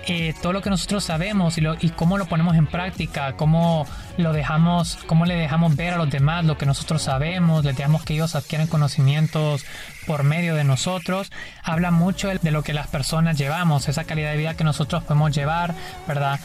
eh, 0.07 0.35
todo 0.42 0.52
lo 0.52 0.62
que 0.62 0.70
nosotros 0.70 1.04
sabemos 1.04 1.59
y, 1.59 1.61
lo, 1.61 1.74
y, 1.80 1.90
cómo 1.90 2.18
lo 2.18 2.26
ponemos 2.26 2.57
en 2.57 2.66
práctica, 2.66 3.35
cómo 3.37 3.87
lo 4.16 4.33
dejamos, 4.33 4.98
cómo 5.07 5.24
le 5.26 5.35
dejamos 5.35 5.76
ver 5.76 5.94
a 5.94 5.96
los 5.96 6.11
demás 6.11 6.44
lo 6.44 6.59
que 6.59 6.66
nosotros 6.66 7.02
sabemos, 7.02 7.64
les 7.64 7.76
dejamos 7.76 8.04
que 8.04 8.14
ellos 8.14 8.35
adquieran 8.35 8.66
conocimientos 8.66 9.64
por 10.07 10.22
medio 10.22 10.54
de 10.54 10.64
nosotros, 10.64 11.33
habla 11.62 11.90
mucho 11.90 12.28
de 12.28 12.50
lo 12.50 12.62
que 12.62 12.74
las 12.74 12.87
personas 12.88 13.38
llevamos, 13.38 13.88
esa 13.88 14.04
calidad 14.04 14.33
de 14.33 14.37
vida 14.37 14.54
que 14.54 14.64
nosotros 14.64 15.02
podemos 15.04 15.35
llevar, 15.35 15.74
¿verdad? 16.07 16.38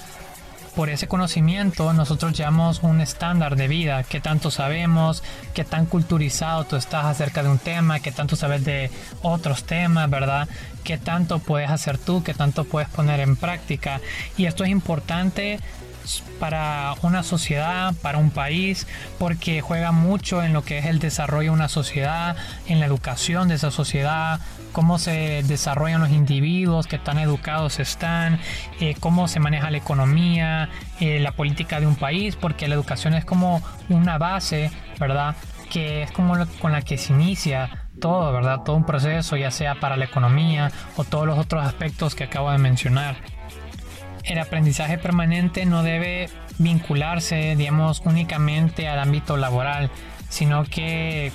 Por 0.80 0.90
ese 0.90 1.10
conocimiento 1.10 1.92
nosotros 1.92 2.32
llevamos 2.32 2.84
un 2.84 3.02
estándar 3.02 3.58
de 3.58 3.68
vida, 3.68 4.02
qué 4.04 4.22
tanto 4.22 4.50
sabemos, 4.50 5.24
qué 5.54 5.66
tan 5.66 5.86
culturizado 5.86 6.64
tú 6.64 6.78
estás 6.78 7.04
acerca 7.04 7.44
de 7.44 7.50
un 7.50 7.60
tema, 7.60 8.00
qué 8.00 8.14
tanto 8.14 8.38
sabes 8.38 8.64
de 8.64 8.90
otros 9.22 9.66
temas, 9.66 10.10
¿verdad? 10.10 10.48
Qué 10.86 10.98
tanto 10.98 11.40
puedes 11.40 11.70
hacer 11.70 11.98
tú, 11.98 12.24
qué 12.24 12.34
tanto 12.34 12.64
puedes 12.64 12.88
poner 12.88 13.20
en 13.20 13.36
práctica. 13.36 14.00
Y 14.38 14.46
esto 14.46 14.64
es 14.64 14.70
importante 14.70 15.60
para 16.40 16.96
una 17.02 17.24
sociedad, 17.24 17.94
para 18.02 18.18
un 18.18 18.32
país, 18.32 18.88
porque 19.18 19.60
juega 19.60 19.92
mucho 19.92 20.42
en 20.44 20.54
lo 20.54 20.64
que 20.64 20.78
es 20.78 20.86
el 20.86 21.00
desarrollo 21.00 21.52
de 21.52 21.56
una 21.56 21.68
sociedad, 21.68 22.38
en 22.68 22.80
la 22.80 22.86
educación 22.86 23.50
de 23.50 23.56
esa 23.56 23.72
sociedad, 23.72 24.40
cómo 24.72 24.98
se 24.98 25.44
desarrollan 25.44 26.02
los 26.02 26.10
individuos, 26.12 26.88
qué 26.88 26.98
tan 26.98 27.20
educados 27.20 27.80
están, 27.80 28.40
eh, 28.80 28.96
cómo 29.00 29.28
se 29.28 29.40
maneja 29.40 29.72
la 29.72 29.78
economía, 29.78 30.70
eh, 31.00 31.20
la 31.20 31.32
política 31.32 31.80
de 31.80 31.88
un 31.88 31.96
país, 31.96 32.36
porque 32.36 32.68
la 32.68 32.76
educación 32.76 33.14
es 33.14 33.26
como 33.26 33.62
una 33.90 34.18
base, 34.18 34.72
¿verdad? 35.00 35.36
Que 35.70 36.04
es 36.04 36.12
como 36.12 36.36
con 36.60 36.72
la 36.72 36.82
que 36.82 36.98
se 36.98 37.14
inicia 37.14 37.88
todo, 38.00 38.32
¿verdad? 38.32 38.62
Todo 38.64 38.76
un 38.76 38.86
proceso, 38.86 39.36
ya 39.36 39.52
sea 39.52 39.76
para 39.76 39.98
la 39.98 40.06
economía 40.06 40.72
o 40.96 41.04
todos 41.04 41.28
los 41.28 41.38
otros 41.38 41.66
aspectos 41.66 42.16
que 42.16 42.24
acabo 42.24 42.52
de 42.52 42.58
mencionar 42.58 43.18
el 44.24 44.40
aprendizaje 44.40 44.98
permanente 44.98 45.66
no 45.66 45.84
debe 45.84 46.30
vincularse, 46.58 47.56
digamos, 47.56 48.02
únicamente 48.06 48.88
al 48.88 49.00
ámbito 49.00 49.38
laboral, 49.38 49.90
sino 50.30 50.64
que 50.66 51.32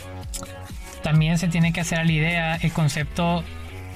también 1.05 1.39
se 1.39 1.49
tiene 1.49 1.73
que 1.73 1.83
hacer 1.83 2.05
la 2.05 2.13
idea, 2.13 2.57
el 2.57 2.73
concepto 2.73 3.45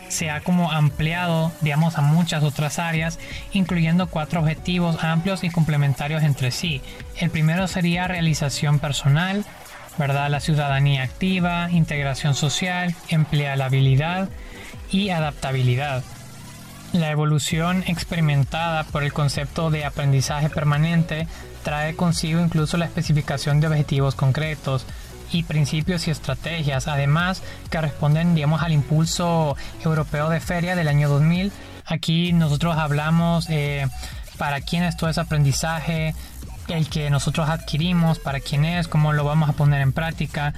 se 0.09 0.31
ha 0.31 0.41
como 0.43 0.71
ampliado, 0.71 1.51
digamos, 1.63 1.97
a 1.97 2.03
muchas 2.03 2.45
otras 2.45 2.79
áreas, 2.79 3.19
incluyendo 3.53 4.09
cuatro 4.09 4.41
objetivos 4.41 5.03
amplios 5.03 5.43
y 5.43 5.51
complementarios 5.51 6.23
entre 6.23 6.51
sí. 6.51 6.83
El 7.17 7.31
primero 7.31 7.67
sería 7.67 8.09
realización 8.09 8.79
personal, 8.79 9.45
¿verdad? 9.97 10.31
La 10.31 10.41
ciudadanía 10.41 11.03
activa, 11.03 11.71
integración 11.71 12.35
social, 12.35 12.95
empleabilidad 13.09 14.29
y 14.91 15.09
adaptabilidad. 15.09 16.05
La 16.93 17.11
evolución 17.11 17.85
experimentada 17.87 18.85
por 18.85 19.03
el 19.03 19.15
concepto 19.15 19.71
de 19.71 19.85
aprendizaje 19.87 20.51
permanente 20.51 21.27
trae 21.63 21.97
consigo 21.97 22.41
incluso 22.41 22.77
la 22.77 22.87
especificación 22.87 23.61
de 23.61 23.67
objetivos 23.67 24.15
concretos, 24.15 24.87
y 25.33 25.43
principios 25.43 26.09
y 26.09 26.11
estrategias, 26.11 26.89
además 26.89 27.43
que 27.71 27.81
responden 27.81 28.35
digamos 28.35 28.63
al 28.63 28.73
impulso 28.73 29.57
europeo 29.85 30.29
de 30.31 30.41
feria 30.41 30.77
del 30.77 30.89
año 30.89 31.09
2000. 31.09 31.53
Aquí 31.87 32.33
nosotros 32.33 32.77
hablamos 32.77 33.49
eh, 33.49 33.87
para 34.37 34.61
quién 34.61 34.85
es 34.85 34.97
todo 34.97 35.11
ese 35.11 35.21
aprendizaje, 35.21 36.15
el 36.69 36.89
que 36.89 37.11
nosotros 37.11 37.49
adquirimos, 37.49 38.19
para 38.19 38.41
quién 38.41 38.65
es, 38.65 38.89
cómo 38.89 39.13
lo 39.13 39.25
vamos 39.25 39.49
a 39.49 39.53
poner 39.53 39.81
en 39.81 39.93
práctica. 39.93 40.55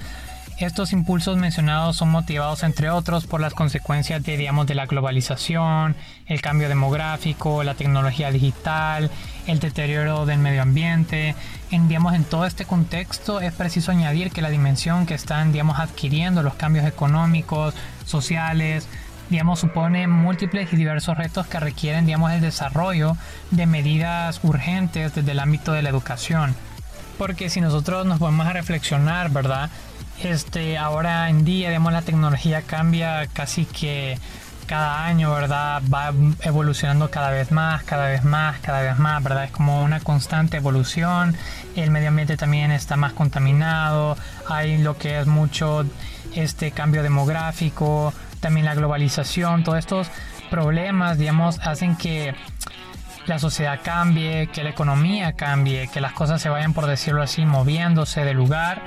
Estos 0.59 0.93
impulsos 0.93 1.37
mencionados 1.37 1.95
son 1.95 2.09
motivados 2.09 2.61
entre 2.61 2.91
otros 2.91 3.25
por 3.25 3.41
las 3.41 3.55
consecuencias 3.55 4.21
de, 4.21 4.37
digamos, 4.37 4.67
de 4.67 4.75
la 4.75 4.85
globalización, 4.85 5.95
el 6.27 6.41
cambio 6.41 6.69
demográfico, 6.69 7.63
la 7.63 7.73
tecnología 7.73 8.29
digital, 8.29 9.09
el 9.47 9.59
deterioro 9.59 10.25
del 10.25 10.39
medio 10.39 10.61
ambiente. 10.61 11.35
En, 11.71 11.87
digamos, 11.87 12.13
en 12.13 12.23
todo 12.23 12.45
este 12.45 12.65
contexto 12.65 13.41
es 13.41 13.53
preciso 13.53 13.91
añadir 13.91 14.31
que 14.31 14.41
la 14.41 14.49
dimensión 14.49 15.05
que 15.05 15.13
están 15.13 15.51
digamos, 15.51 15.79
adquiriendo 15.79 16.43
los 16.43 16.55
cambios 16.55 16.85
económicos, 16.85 17.73
sociales, 18.05 18.87
digamos, 19.29 19.59
supone 19.59 20.07
múltiples 20.07 20.71
y 20.73 20.75
diversos 20.75 21.17
retos 21.17 21.47
que 21.47 21.59
requieren 21.59 22.05
digamos, 22.05 22.31
el 22.31 22.41
desarrollo 22.41 23.15
de 23.51 23.65
medidas 23.65 24.39
urgentes 24.43 25.15
desde 25.15 25.31
el 25.31 25.39
ámbito 25.39 25.71
de 25.73 25.81
la 25.81 25.89
educación. 25.89 26.55
Porque 27.17 27.49
si 27.49 27.61
nosotros 27.61 28.05
nos 28.05 28.19
podemos 28.19 28.47
a 28.47 28.53
reflexionar, 28.53 29.29
¿verdad? 29.29 29.69
este, 30.23 30.77
ahora 30.77 31.29
en 31.29 31.43
día, 31.43 31.69
digamos, 31.69 31.93
la 31.93 32.01
tecnología 32.01 32.61
cambia 32.61 33.27
casi 33.27 33.65
que 33.65 34.17
cada 34.71 35.03
año, 35.03 35.33
¿verdad? 35.33 35.81
Va 35.93 36.13
evolucionando 36.43 37.11
cada 37.11 37.29
vez 37.29 37.51
más, 37.51 37.83
cada 37.83 38.07
vez 38.07 38.23
más, 38.23 38.57
cada 38.59 38.79
vez 38.81 38.97
más, 38.97 39.21
¿verdad? 39.21 39.43
Es 39.43 39.51
como 39.51 39.83
una 39.83 39.99
constante 39.99 40.55
evolución. 40.55 41.35
El 41.75 41.91
medio 41.91 42.07
ambiente 42.07 42.37
también 42.37 42.71
está 42.71 42.95
más 42.95 43.11
contaminado. 43.11 44.15
Hay 44.47 44.77
lo 44.77 44.97
que 44.97 45.19
es 45.19 45.27
mucho 45.27 45.83
este 46.35 46.71
cambio 46.71 47.03
demográfico, 47.03 48.13
también 48.39 48.65
la 48.65 48.73
globalización, 48.73 49.65
todos 49.65 49.77
estos 49.77 50.07
problemas, 50.49 51.17
digamos, 51.17 51.59
hacen 51.59 51.97
que 51.97 52.33
la 53.25 53.39
sociedad 53.39 53.81
cambie, 53.83 54.47
que 54.47 54.63
la 54.63 54.69
economía 54.69 55.33
cambie, 55.33 55.89
que 55.89 55.99
las 55.99 56.13
cosas 56.13 56.41
se 56.41 56.47
vayan, 56.47 56.73
por 56.73 56.87
decirlo 56.87 57.21
así, 57.21 57.45
moviéndose 57.45 58.23
de 58.23 58.33
lugar 58.33 58.83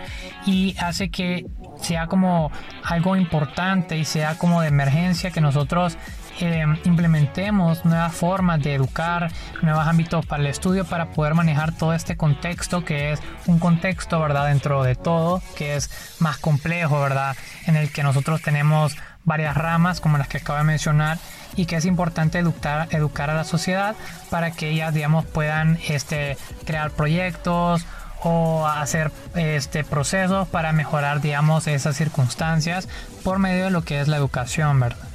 y 0.47 0.77
hace 0.79 1.11
que 1.11 1.44
sea 1.80 2.06
como 2.06 2.50
algo 2.82 3.16
importante 3.16 3.96
y 3.96 4.04
sea 4.04 4.38
como 4.38 4.60
de 4.60 4.68
emergencia 4.68 5.30
que 5.30 5.40
nosotros 5.40 5.96
eh, 6.40 6.64
implementemos 6.84 7.84
nuevas 7.84 8.12
formas 8.12 8.60
de 8.60 8.74
educar, 8.74 9.30
nuevos 9.62 9.87
ámbitos 9.87 10.26
para 10.26 10.42
el 10.42 10.48
estudio 10.48 10.84
para 10.84 11.10
poder 11.10 11.34
manejar 11.34 11.72
todo 11.72 11.94
este 11.94 12.16
contexto 12.16 12.84
que 12.84 13.12
es 13.12 13.20
un 13.46 13.60
contexto, 13.60 14.18
¿verdad? 14.20 14.48
Dentro 14.48 14.82
de 14.82 14.96
todo, 14.96 15.42
que 15.56 15.76
es 15.76 15.90
más 16.20 16.38
complejo, 16.38 17.00
¿verdad? 17.00 17.37
En 17.66 17.76
el 17.76 17.92
que 17.92 18.02
nosotros 18.02 18.42
tenemos 18.42 18.96
varias 19.24 19.56
ramas 19.56 20.00
como 20.00 20.18
las 20.18 20.28
que 20.28 20.38
acabo 20.38 20.58
de 20.58 20.64
mencionar 20.64 21.18
y 21.56 21.66
que 21.66 21.76
es 21.76 21.84
importante 21.84 22.38
educar, 22.38 22.88
educar 22.90 23.30
a 23.30 23.34
la 23.34 23.44
sociedad 23.44 23.94
para 24.28 24.50
que 24.50 24.70
ellas 24.70 24.92
digamos 24.92 25.24
puedan 25.24 25.78
este, 25.88 26.37
crear 26.64 26.90
proyectos 26.90 27.87
o 28.24 28.66
hacer 28.66 29.12
este 29.34 29.84
procesos 29.84 30.48
para 30.48 30.72
mejorar 30.72 31.20
digamos 31.20 31.66
esas 31.66 31.96
circunstancias 31.96 32.88
por 33.22 33.38
medio 33.38 33.64
de 33.64 33.70
lo 33.70 33.82
que 33.82 34.00
es 34.00 34.08
la 34.08 34.16
educación 34.16 34.80
verdad 34.80 35.13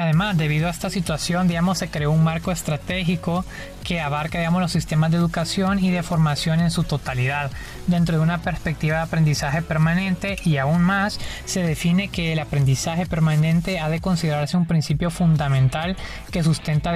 Además, 0.00 0.38
debido 0.38 0.66
a 0.66 0.70
esta 0.70 0.88
situación, 0.88 1.46
digamos, 1.46 1.76
se 1.76 1.90
creó 1.90 2.10
un 2.10 2.24
marco 2.24 2.52
estratégico 2.52 3.44
que 3.84 4.00
abarca, 4.00 4.50
los 4.50 4.72
sistemas 4.72 5.10
de 5.10 5.18
educación 5.18 5.78
y 5.78 5.90
de 5.90 6.02
formación 6.02 6.60
en 6.60 6.70
su 6.70 6.84
totalidad. 6.84 7.50
Dentro 7.86 8.16
de 8.16 8.22
una 8.22 8.38
perspectiva 8.38 8.96
de 8.96 9.02
aprendizaje 9.02 9.60
permanente 9.60 10.38
y 10.42 10.56
aún 10.56 10.80
más, 10.80 11.20
se 11.44 11.62
define 11.62 12.08
que 12.08 12.32
el 12.32 12.38
aprendizaje 12.38 13.04
permanente 13.04 13.78
ha 13.78 13.90
de 13.90 14.00
considerarse 14.00 14.56
un 14.56 14.66
principio 14.66 15.10
fundamental 15.10 15.96
que 16.30 16.42
sustenta, 16.42 16.94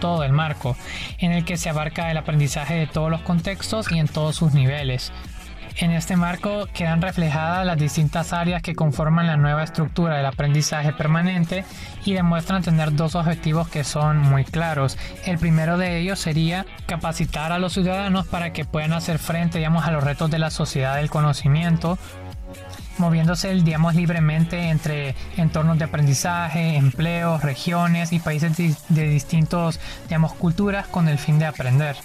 todo 0.00 0.24
el 0.24 0.32
marco, 0.32 0.76
en 1.18 1.30
el 1.30 1.44
que 1.44 1.56
se 1.56 1.68
abarca 1.68 2.10
el 2.10 2.16
aprendizaje 2.16 2.74
de 2.74 2.86
todos 2.88 3.10
los 3.10 3.20
contextos 3.22 3.92
y 3.92 3.98
en 3.98 4.08
todos 4.08 4.34
sus 4.34 4.54
niveles. 4.54 5.12
En 5.76 5.92
este 5.92 6.16
marco 6.16 6.66
quedan 6.74 7.00
reflejadas 7.00 7.64
las 7.64 7.78
distintas 7.78 8.32
áreas 8.32 8.62
que 8.62 8.74
conforman 8.74 9.26
la 9.26 9.36
nueva 9.36 9.62
estructura 9.62 10.16
del 10.16 10.26
aprendizaje 10.26 10.92
permanente 10.92 11.64
y 12.04 12.12
demuestran 12.12 12.62
tener 12.62 12.94
dos 12.94 13.14
objetivos 13.14 13.68
que 13.68 13.84
son 13.84 14.18
muy 14.18 14.44
claros. 14.44 14.98
El 15.24 15.38
primero 15.38 15.78
de 15.78 15.98
ellos 15.98 16.18
sería 16.18 16.66
capacitar 16.86 17.52
a 17.52 17.58
los 17.58 17.72
ciudadanos 17.72 18.26
para 18.26 18.52
que 18.52 18.64
puedan 18.64 18.92
hacer 18.92 19.18
frente 19.18 19.58
digamos, 19.58 19.86
a 19.86 19.90
los 19.90 20.04
retos 20.04 20.30
de 20.30 20.38
la 20.38 20.50
sociedad 20.50 20.96
del 20.96 21.10
conocimiento 21.10 21.98
moviéndose 22.98 23.54
digamos 23.54 23.94
libremente 23.94 24.68
entre 24.68 25.14
entornos 25.36 25.78
de 25.78 25.84
aprendizaje, 25.84 26.76
empleos, 26.76 27.42
regiones 27.42 28.12
y 28.12 28.18
países 28.18 28.56
de 28.88 29.08
distintos 29.08 29.80
digamos 30.04 30.34
culturas 30.34 30.86
con 30.86 31.08
el 31.08 31.18
fin 31.18 31.38
de 31.38 31.46
aprender. 31.46 31.96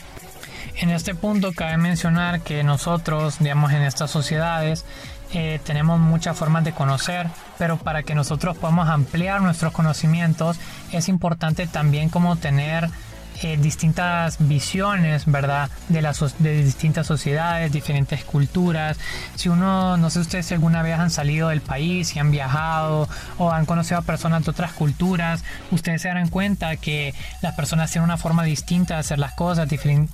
En 0.77 0.89
este 0.89 1.15
punto 1.15 1.53
cabe 1.53 1.77
mencionar 1.77 2.41
que 2.41 2.63
nosotros, 2.63 3.39
digamos, 3.39 3.71
en 3.71 3.81
estas 3.81 4.11
sociedades, 4.11 4.83
eh, 5.33 5.59
tenemos 5.63 5.99
muchas 5.99 6.37
formas 6.37 6.65
de 6.65 6.73
conocer, 6.73 7.27
pero 7.57 7.77
para 7.77 8.03
que 8.03 8.13
nosotros 8.13 8.57
podamos 8.57 8.89
ampliar 8.89 9.41
nuestros 9.41 9.71
conocimientos 9.71 10.57
es 10.91 11.07
importante 11.07 11.65
también 11.65 12.09
como 12.09 12.35
tener 12.35 12.89
eh, 13.43 13.57
distintas 13.57 14.37
visiones, 14.39 15.25
¿verdad? 15.25 15.69
De, 15.89 16.01
las, 16.01 16.19
de 16.39 16.63
distintas 16.63 17.07
sociedades, 17.07 17.71
diferentes 17.71 18.23
culturas. 18.23 18.97
Si 19.35 19.49
uno, 19.49 19.97
no 19.97 20.09
sé 20.09 20.19
ustedes 20.19 20.45
si 20.45 20.53
alguna 20.53 20.81
vez 20.81 20.97
han 20.99 21.11
salido 21.11 21.49
del 21.49 21.61
país, 21.61 22.09
si 22.09 22.19
han 22.19 22.31
viajado 22.31 23.09
o 23.37 23.51
han 23.51 23.65
conocido 23.65 23.99
a 23.99 24.01
personas 24.01 24.45
de 24.45 24.51
otras 24.51 24.73
culturas, 24.73 25.43
ustedes 25.71 26.01
se 26.01 26.07
darán 26.07 26.29
cuenta 26.29 26.77
que 26.77 27.13
las 27.41 27.55
personas 27.55 27.91
tienen 27.91 28.05
una 28.05 28.17
forma 28.17 28.43
distinta 28.43 28.95
de 28.95 28.99
hacer 29.01 29.19
las 29.19 29.33
cosas, 29.33 29.67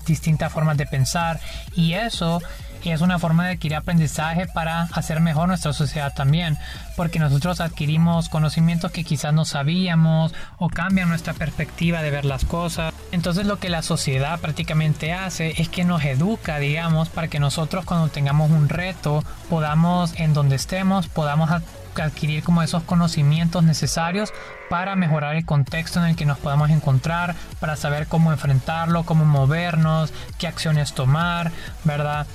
distintas 0.06 0.52
formas 0.52 0.78
de 0.78 0.86
pensar 0.86 1.40
y 1.76 1.94
eso 1.94 2.42
es 2.86 3.02
una 3.02 3.20
forma 3.20 3.46
de 3.46 3.54
adquirir 3.54 3.76
aprendizaje 3.76 4.48
para 4.48 4.84
hacer 4.94 5.20
mejor 5.20 5.48
nuestra 5.48 5.74
sociedad 5.74 6.14
también, 6.14 6.58
porque 6.96 7.20
nosotros 7.20 7.62
adquirimos 7.62 8.30
conocimientos 8.30 8.92
que 8.92 9.04
quizás 9.04 9.34
no 9.34 9.46
sabíamos 9.46 10.34
o 10.58 10.70
cambian 10.70 11.10
nuestra 11.10 11.34
perspectiva 11.34 12.02
de 12.02 12.12
ver 12.12 12.26
las 12.26 12.46
cosas. 12.46 12.94
Entonces 13.12 13.46
lo 13.46 13.60
que 13.60 13.70
la 13.70 13.82
sociedad 13.82 14.40
prácticamente 14.40 15.14
hace 15.14 15.62
es 15.62 15.70
que 15.70 15.84
nos 15.84 16.04
educa, 16.04 16.60
digamos, 16.60 17.10
para 17.10 17.28
que 17.28 17.40
nosotros 17.40 17.86
cuando 17.86 18.08
tengamos 18.08 18.50
un 18.50 18.70
reto 18.70 19.24
podamos, 19.50 20.14
en 20.18 20.34
donde 20.34 20.56
estemos, 20.56 21.08
podamos 21.08 21.50
adquirir 22.00 22.42
como 22.44 22.64
esos 22.64 22.84
conocimientos 22.84 23.64
necesarios 23.64 24.32
para 24.70 24.96
mejorar 24.96 25.36
el 25.36 25.46
contexto 25.46 26.00
en 26.00 26.06
el 26.06 26.16
que 26.16 26.26
nos 26.26 26.38
podamos 26.38 26.70
encontrar, 26.70 27.36
para 27.60 27.76
saber 27.76 28.08
cómo 28.08 28.32
enfrentarlo, 28.32 29.04
cómo 29.04 29.26
movernos, 29.26 30.14
qué 30.38 30.48
acciones 30.48 30.94
tomar, 30.94 31.52
¿verdad? 31.84 32.26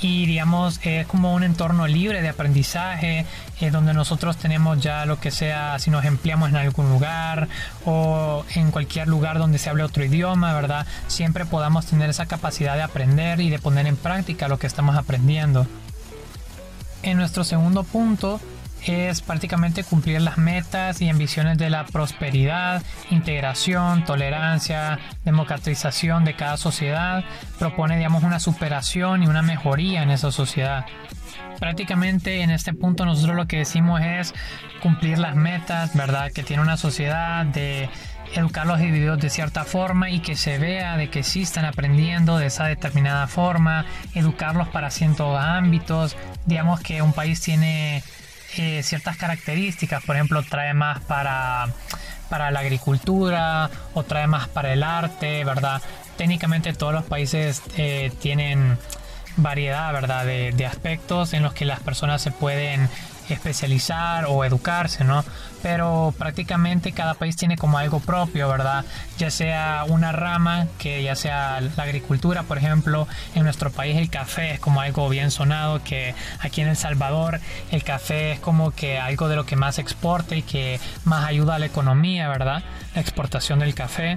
Y 0.00 0.26
digamos 0.26 0.80
es 0.82 1.06
como 1.06 1.34
un 1.34 1.42
entorno 1.42 1.86
libre 1.86 2.22
de 2.22 2.28
aprendizaje 2.28 3.26
eh, 3.60 3.70
donde 3.70 3.92
nosotros 3.92 4.36
tenemos 4.36 4.80
ya 4.80 5.04
lo 5.06 5.20
que 5.20 5.30
sea 5.30 5.78
si 5.78 5.90
nos 5.90 6.04
empleamos 6.04 6.50
en 6.50 6.56
algún 6.56 6.88
lugar 6.88 7.48
o 7.84 8.44
en 8.54 8.70
cualquier 8.70 9.08
lugar 9.08 9.38
donde 9.38 9.58
se 9.58 9.70
hable 9.70 9.82
otro 9.82 10.04
idioma 10.04 10.54
verdad 10.54 10.86
siempre 11.06 11.44
podamos 11.44 11.86
tener 11.86 12.10
esa 12.10 12.26
capacidad 12.26 12.76
de 12.76 12.82
aprender 12.82 13.40
y 13.40 13.50
de 13.50 13.58
poner 13.58 13.86
en 13.86 13.96
práctica 13.96 14.48
lo 14.48 14.58
que 14.58 14.66
estamos 14.66 14.96
aprendiendo. 14.96 15.66
En 17.02 17.16
nuestro 17.16 17.44
segundo 17.44 17.82
punto 17.82 18.40
es 18.86 19.20
prácticamente 19.20 19.84
cumplir 19.84 20.20
las 20.20 20.38
metas 20.38 21.00
y 21.00 21.08
ambiciones 21.08 21.58
de 21.58 21.70
la 21.70 21.84
prosperidad, 21.86 22.82
integración, 23.10 24.04
tolerancia, 24.04 24.98
democratización 25.24 26.24
de 26.24 26.34
cada 26.36 26.56
sociedad. 26.56 27.24
Propone, 27.58 27.96
digamos, 27.96 28.22
una 28.22 28.40
superación 28.40 29.22
y 29.22 29.26
una 29.26 29.42
mejoría 29.42 30.02
en 30.02 30.10
esa 30.10 30.32
sociedad. 30.32 30.86
Prácticamente 31.58 32.40
en 32.40 32.50
este 32.50 32.72
punto 32.72 33.04
nosotros 33.04 33.36
lo 33.36 33.46
que 33.46 33.58
decimos 33.58 34.00
es 34.00 34.34
cumplir 34.82 35.18
las 35.18 35.36
metas, 35.36 35.94
¿verdad? 35.94 36.32
Que 36.32 36.42
tiene 36.42 36.62
una 36.62 36.78
sociedad 36.78 37.44
de 37.44 37.90
educar 38.34 38.66
los 38.66 38.80
individuos 38.80 39.18
de 39.18 39.28
cierta 39.28 39.64
forma 39.64 40.10
y 40.10 40.20
que 40.20 40.36
se 40.36 40.58
vea 40.58 40.96
de 40.96 41.10
que 41.10 41.22
sí 41.22 41.42
están 41.42 41.64
aprendiendo 41.64 42.38
de 42.38 42.46
esa 42.46 42.66
determinada 42.66 43.26
forma, 43.26 43.84
educarlos 44.14 44.68
para 44.68 44.90
ciertos 44.90 45.38
ámbitos. 45.38 46.16
Digamos 46.46 46.80
que 46.80 47.02
un 47.02 47.12
país 47.12 47.40
tiene 47.40 48.02
eh, 48.56 48.82
ciertas 48.82 49.16
características, 49.16 50.04
por 50.04 50.16
ejemplo, 50.16 50.42
trae 50.42 50.74
más 50.74 51.00
para, 51.00 51.68
para 52.28 52.50
la 52.50 52.60
agricultura 52.60 53.70
o 53.94 54.02
trae 54.02 54.26
más 54.26 54.48
para 54.48 54.72
el 54.72 54.82
arte, 54.82 55.44
¿verdad? 55.44 55.80
Técnicamente 56.16 56.72
todos 56.72 56.92
los 56.92 57.04
países 57.04 57.62
eh, 57.76 58.12
tienen 58.20 58.78
variedad, 59.36 59.92
¿verdad? 59.92 60.24
De, 60.24 60.52
de 60.52 60.66
aspectos 60.66 61.32
en 61.32 61.42
los 61.42 61.54
que 61.54 61.64
las 61.64 61.80
personas 61.80 62.20
se 62.22 62.30
pueden 62.30 62.88
especializar 63.34 64.26
o 64.28 64.44
educarse, 64.44 65.04
¿no? 65.04 65.24
Pero 65.62 66.14
prácticamente 66.16 66.92
cada 66.92 67.14
país 67.14 67.36
tiene 67.36 67.56
como 67.56 67.78
algo 67.78 68.00
propio, 68.00 68.48
¿verdad? 68.48 68.84
Ya 69.18 69.30
sea 69.30 69.84
una 69.86 70.12
rama, 70.12 70.66
que 70.78 71.02
ya 71.02 71.14
sea 71.14 71.60
la 71.60 71.82
agricultura, 71.82 72.44
por 72.44 72.58
ejemplo, 72.58 73.06
en 73.34 73.44
nuestro 73.44 73.70
país 73.70 73.96
el 73.96 74.10
café 74.10 74.52
es 74.52 74.60
como 74.60 74.80
algo 74.80 75.08
bien 75.08 75.30
sonado, 75.30 75.82
que 75.82 76.14
aquí 76.40 76.60
en 76.60 76.68
El 76.68 76.76
Salvador 76.76 77.40
el 77.70 77.84
café 77.84 78.32
es 78.32 78.40
como 78.40 78.70
que 78.70 78.98
algo 78.98 79.28
de 79.28 79.36
lo 79.36 79.44
que 79.44 79.56
más 79.56 79.78
exporta 79.78 80.34
y 80.34 80.42
que 80.42 80.80
más 81.04 81.24
ayuda 81.26 81.56
a 81.56 81.58
la 81.58 81.66
economía, 81.66 82.28
¿verdad? 82.28 82.62
La 82.94 83.00
exportación 83.00 83.58
del 83.58 83.74
café. 83.74 84.16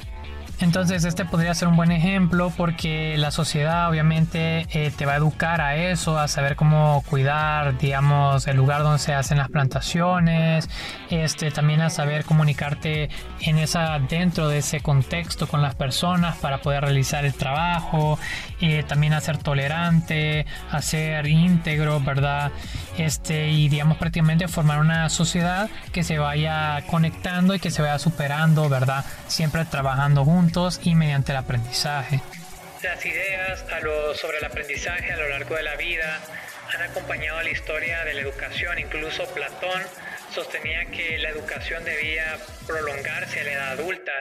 Entonces 0.64 1.04
este 1.04 1.26
podría 1.26 1.54
ser 1.54 1.68
un 1.68 1.76
buen 1.76 1.92
ejemplo 1.92 2.50
porque 2.56 3.18
la 3.18 3.32
sociedad 3.32 3.90
obviamente 3.90 4.66
eh, 4.72 4.94
te 4.96 5.06
va 5.06 5.12
a 5.12 5.16
educar 5.18 5.60
a 5.60 5.76
eso, 5.76 6.18
a 6.18 6.30
saber 6.30 6.56
cómo 6.56 7.04
cuidar, 7.10 7.78
digamos, 7.78 8.48
el 8.48 8.56
lugar 8.56 8.82
donde 8.82 9.00
se 9.00 9.14
hacen 9.14 9.40
las 9.40 9.50
plantaciones, 9.50 10.70
este, 11.10 11.52
también 11.52 11.82
a 11.82 11.90
saber 11.90 12.24
comunicarte 12.24 13.10
en 13.42 13.58
esa, 13.58 14.00
dentro 14.00 14.48
de 14.48 14.60
ese 14.60 14.80
contexto 14.80 15.48
con 15.48 15.62
las 15.62 15.76
personas 15.76 16.38
para 16.38 16.60
poder 16.60 16.86
realizar 16.86 17.26
el 17.26 17.34
trabajo, 17.34 18.18
eh, 18.62 18.86
también 18.88 19.12
a 19.12 19.20
ser 19.20 19.40
tolerante, 19.40 20.46
a 20.72 20.82
ser 20.82 21.28
íntegro, 21.28 22.00
¿verdad? 22.00 22.54
Este, 22.98 23.50
y 23.50 23.68
digamos 23.68 23.98
prácticamente 23.98 24.48
formar 24.48 24.80
una 24.80 25.10
sociedad 25.10 25.70
que 25.92 26.04
se 26.04 26.20
vaya 26.20 26.86
conectando 26.90 27.54
y 27.54 27.60
que 27.60 27.70
se 27.70 27.82
vaya 27.82 28.00
superando, 28.00 28.70
¿verdad? 28.70 29.04
Siempre 29.28 29.66
trabajando 29.66 30.24
juntos 30.24 30.53
y 30.84 30.94
mediante 30.94 31.32
el 31.32 31.38
aprendizaje. 31.40 32.22
Las 32.84 33.04
ideas 33.06 33.64
sobre 34.16 34.38
el 34.38 34.46
aprendizaje 34.46 35.12
a 35.12 35.18
lo 35.18 35.30
largo 35.30 35.56
de 35.56 35.64
la 35.64 35.76
vida 35.76 36.20
han 36.76 36.82
acompañado 36.84 37.42
la 37.42 37.50
historia 37.50 38.04
de 38.04 38.14
la 38.14 38.22
educación. 38.22 38.78
Incluso 38.78 39.26
Platón 39.34 39.82
sostenía 40.34 40.86
que 40.86 41.18
la 41.20 41.30
educación 41.30 41.84
debía 41.84 42.38
prolongarse 42.66 43.42
a 43.42 43.44
la 43.44 43.52
edad 43.52 43.70
adulta 43.74 44.12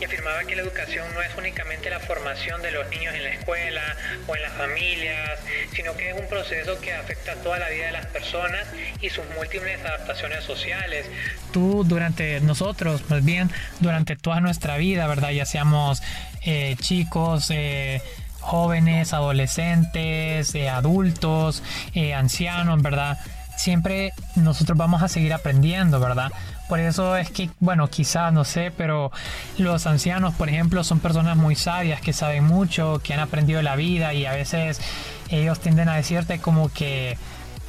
y 0.00 0.04
afirmaba 0.04 0.44
que 0.44 0.54
la 0.54 0.62
educación 0.62 1.06
no 1.14 1.22
es 1.22 1.30
únicamente 1.36 1.88
la 1.88 2.00
formación 2.00 2.60
de 2.62 2.72
los 2.72 2.88
niños 2.90 3.14
en 3.14 3.24
la 3.24 3.30
escuela 3.30 3.96
o 4.26 4.36
en 4.36 4.42
las 4.42 4.52
familias, 4.52 5.40
sino 5.74 5.96
que 5.96 6.10
es 6.10 6.20
un 6.20 6.28
proceso 6.28 6.78
que 6.80 6.92
afecta 6.92 7.34
toda 7.36 7.58
la 7.58 7.68
vida 7.70 7.86
de 7.86 7.92
las 7.92 8.06
personas 8.06 8.66
y 9.00 9.08
sus 9.08 9.24
múltiples 9.36 9.80
adaptaciones 9.80 10.44
sociales. 10.44 11.06
Tú 11.52 11.84
durante 11.84 12.40
nosotros, 12.40 13.08
más 13.08 13.24
bien 13.24 13.50
durante 13.80 14.16
toda 14.16 14.40
nuestra 14.40 14.76
vida, 14.76 15.06
¿verdad? 15.06 15.30
Ya 15.30 15.46
seamos 15.46 16.02
eh, 16.44 16.76
chicos, 16.80 17.50
eh, 17.50 18.02
jóvenes, 18.40 19.12
adolescentes, 19.12 20.54
eh, 20.54 20.68
adultos, 20.68 21.62
ancianos, 22.14 22.82
¿verdad? 22.82 23.18
Siempre 23.56 24.12
nosotros 24.36 24.76
vamos 24.76 25.02
a 25.02 25.08
seguir 25.08 25.32
aprendiendo, 25.32 26.00
¿verdad? 26.00 26.32
Por 26.68 26.80
eso 26.80 27.16
es 27.16 27.30
que, 27.30 27.50
bueno, 27.60 27.88
quizás, 27.88 28.32
no 28.32 28.44
sé, 28.44 28.72
pero 28.76 29.12
los 29.58 29.86
ancianos, 29.86 30.34
por 30.34 30.48
ejemplo, 30.48 30.84
son 30.84 31.00
personas 31.00 31.36
muy 31.36 31.54
sabias 31.54 32.00
que 32.00 32.12
saben 32.12 32.44
mucho, 32.44 33.00
que 33.04 33.14
han 33.14 33.20
aprendido 33.20 33.62
la 33.62 33.76
vida 33.76 34.14
y 34.14 34.26
a 34.26 34.32
veces 34.32 34.80
ellos 35.28 35.60
tienden 35.60 35.88
a 35.88 35.96
decirte 35.96 36.38
como 36.38 36.72
que 36.72 37.18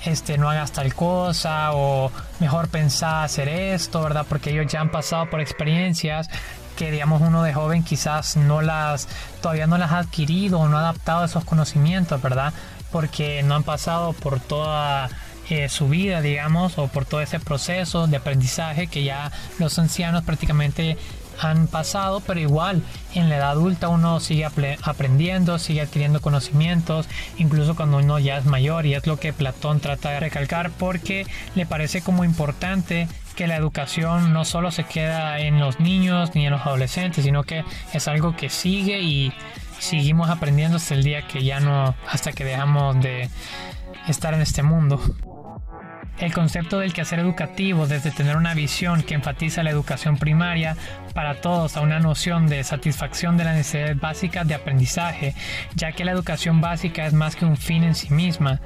este, 0.05 0.37
no 0.37 0.49
hagas 0.49 0.71
tal 0.71 0.93
cosa 0.95 1.71
o 1.73 2.11
mejor 2.39 2.67
pensar 2.69 3.25
hacer 3.25 3.47
esto, 3.49 4.01
¿verdad? 4.01 4.25
Porque 4.27 4.51
ellos 4.51 4.71
ya 4.71 4.81
han 4.81 4.89
pasado 4.89 5.29
por 5.29 5.41
experiencias 5.41 6.29
que 6.75 6.91
digamos 6.91 7.21
uno 7.21 7.43
de 7.43 7.53
joven 7.53 7.83
quizás 7.83 8.35
no 8.35 8.61
las 8.61 9.07
todavía 9.41 9.67
no 9.67 9.77
las 9.77 9.91
ha 9.91 9.99
adquirido 9.99 10.59
o 10.59 10.67
no 10.67 10.77
ha 10.77 10.81
adaptado 10.81 11.23
esos 11.23 11.45
conocimientos, 11.45 12.21
¿verdad? 12.21 12.53
Porque 12.91 13.43
no 13.43 13.55
han 13.55 13.63
pasado 13.63 14.13
por 14.13 14.39
toda 14.39 15.09
eh, 15.49 15.69
su 15.69 15.89
vida, 15.89 16.21
digamos, 16.21 16.77
o 16.77 16.87
por 16.87 17.05
todo 17.05 17.21
ese 17.21 17.39
proceso 17.39 18.07
de 18.07 18.17
aprendizaje 18.17 18.87
que 18.87 19.03
ya 19.03 19.31
los 19.59 19.77
ancianos 19.79 20.23
prácticamente 20.23 20.97
han 21.39 21.67
pasado, 21.67 22.21
pero 22.21 22.39
igual 22.39 22.83
en 23.13 23.29
la 23.29 23.37
edad 23.37 23.51
adulta 23.51 23.89
uno 23.89 24.19
sigue 24.19 24.45
aprendiendo, 24.45 25.59
sigue 25.59 25.81
adquiriendo 25.81 26.21
conocimientos, 26.21 27.07
incluso 27.37 27.75
cuando 27.75 27.97
uno 27.97 28.19
ya 28.19 28.37
es 28.37 28.45
mayor, 28.45 28.85
y 28.85 28.93
es 28.93 29.07
lo 29.07 29.19
que 29.19 29.33
Platón 29.33 29.79
trata 29.79 30.11
de 30.11 30.19
recalcar 30.19 30.71
porque 30.71 31.25
le 31.55 31.65
parece 31.65 32.01
como 32.01 32.23
importante 32.23 33.07
que 33.35 33.47
la 33.47 33.55
educación 33.55 34.31
no 34.31 34.45
solo 34.45 34.71
se 34.71 34.83
queda 34.83 35.39
en 35.39 35.59
los 35.59 35.79
niños 35.79 36.35
ni 36.35 36.45
en 36.45 36.51
los 36.51 36.61
adolescentes, 36.61 37.23
sino 37.25 37.43
que 37.43 37.63
es 37.93 38.07
algo 38.07 38.35
que 38.35 38.49
sigue 38.49 39.01
y 39.01 39.33
seguimos 39.79 40.29
aprendiendo 40.29 40.77
hasta 40.77 40.93
el 40.93 41.03
día 41.03 41.27
que 41.27 41.43
ya 41.43 41.59
no, 41.59 41.95
hasta 42.07 42.31
que 42.31 42.43
dejamos 42.43 43.01
de 43.01 43.29
estar 44.07 44.33
en 44.33 44.41
este 44.41 44.61
mundo. 44.61 45.01
El 46.19 46.31
concepto 46.31 46.79
del 46.79 46.93
quehacer 46.93 47.19
educativo, 47.19 47.87
desde 47.87 48.11
tener 48.11 48.37
una 48.37 48.53
visión 48.53 49.03
que 49.03 49.15
enfatiza 49.15 49.63
la 49.63 49.71
educación 49.71 50.17
primaria 50.17 50.77
para 51.13 51.41
todos 51.41 51.75
a 51.75 51.81
una 51.81 51.99
noción 51.99 52.47
de 52.47 52.63
satisfacción 52.63 53.35
de 53.35 53.43
las 53.43 53.55
necesidades 53.55 53.99
básicas 53.99 54.47
de 54.47 54.55
aprendizaje, 54.55 55.35
ya 55.75 55.91
que 55.91 56.05
la 56.05 56.11
educación 56.11 56.61
básica 56.61 57.05
es 57.05 57.13
más 57.13 57.35
que 57.35 57.45
un 57.45 57.57
fin 57.57 57.83
en 57.83 57.95
sí 57.95 58.13
misma. 58.13 58.61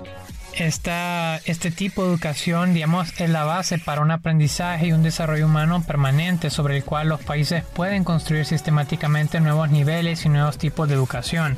Este 0.59 1.71
tipo 1.75 2.03
de 2.03 2.09
educación, 2.09 2.73
digamos, 2.73 3.19
es 3.19 3.29
la 3.29 3.43
base 3.43 3.77
para 3.77 4.01
un 4.01 4.11
aprendizaje 4.11 4.87
y 4.87 4.91
un 4.91 5.03
desarrollo 5.03 5.45
humano 5.45 5.83
permanente 5.83 6.49
sobre 6.49 6.77
el 6.77 6.83
cual 6.83 7.09
los 7.09 7.21
países 7.21 7.63
pueden 7.63 8.03
construir 8.03 8.45
sistemáticamente 8.45 9.39
nuevos 9.39 9.69
niveles 9.69 10.25
y 10.25 10.29
nuevos 10.29 10.57
tipos 10.57 10.87
de 10.89 10.95
educación. 10.95 11.57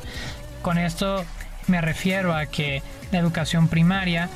Con 0.60 0.76
esto 0.76 1.24
me 1.66 1.80
refiero 1.80 2.34
a 2.34 2.46
que 2.46 2.82
la 3.10 3.18
educación 3.18 3.68
primaria 3.68 4.28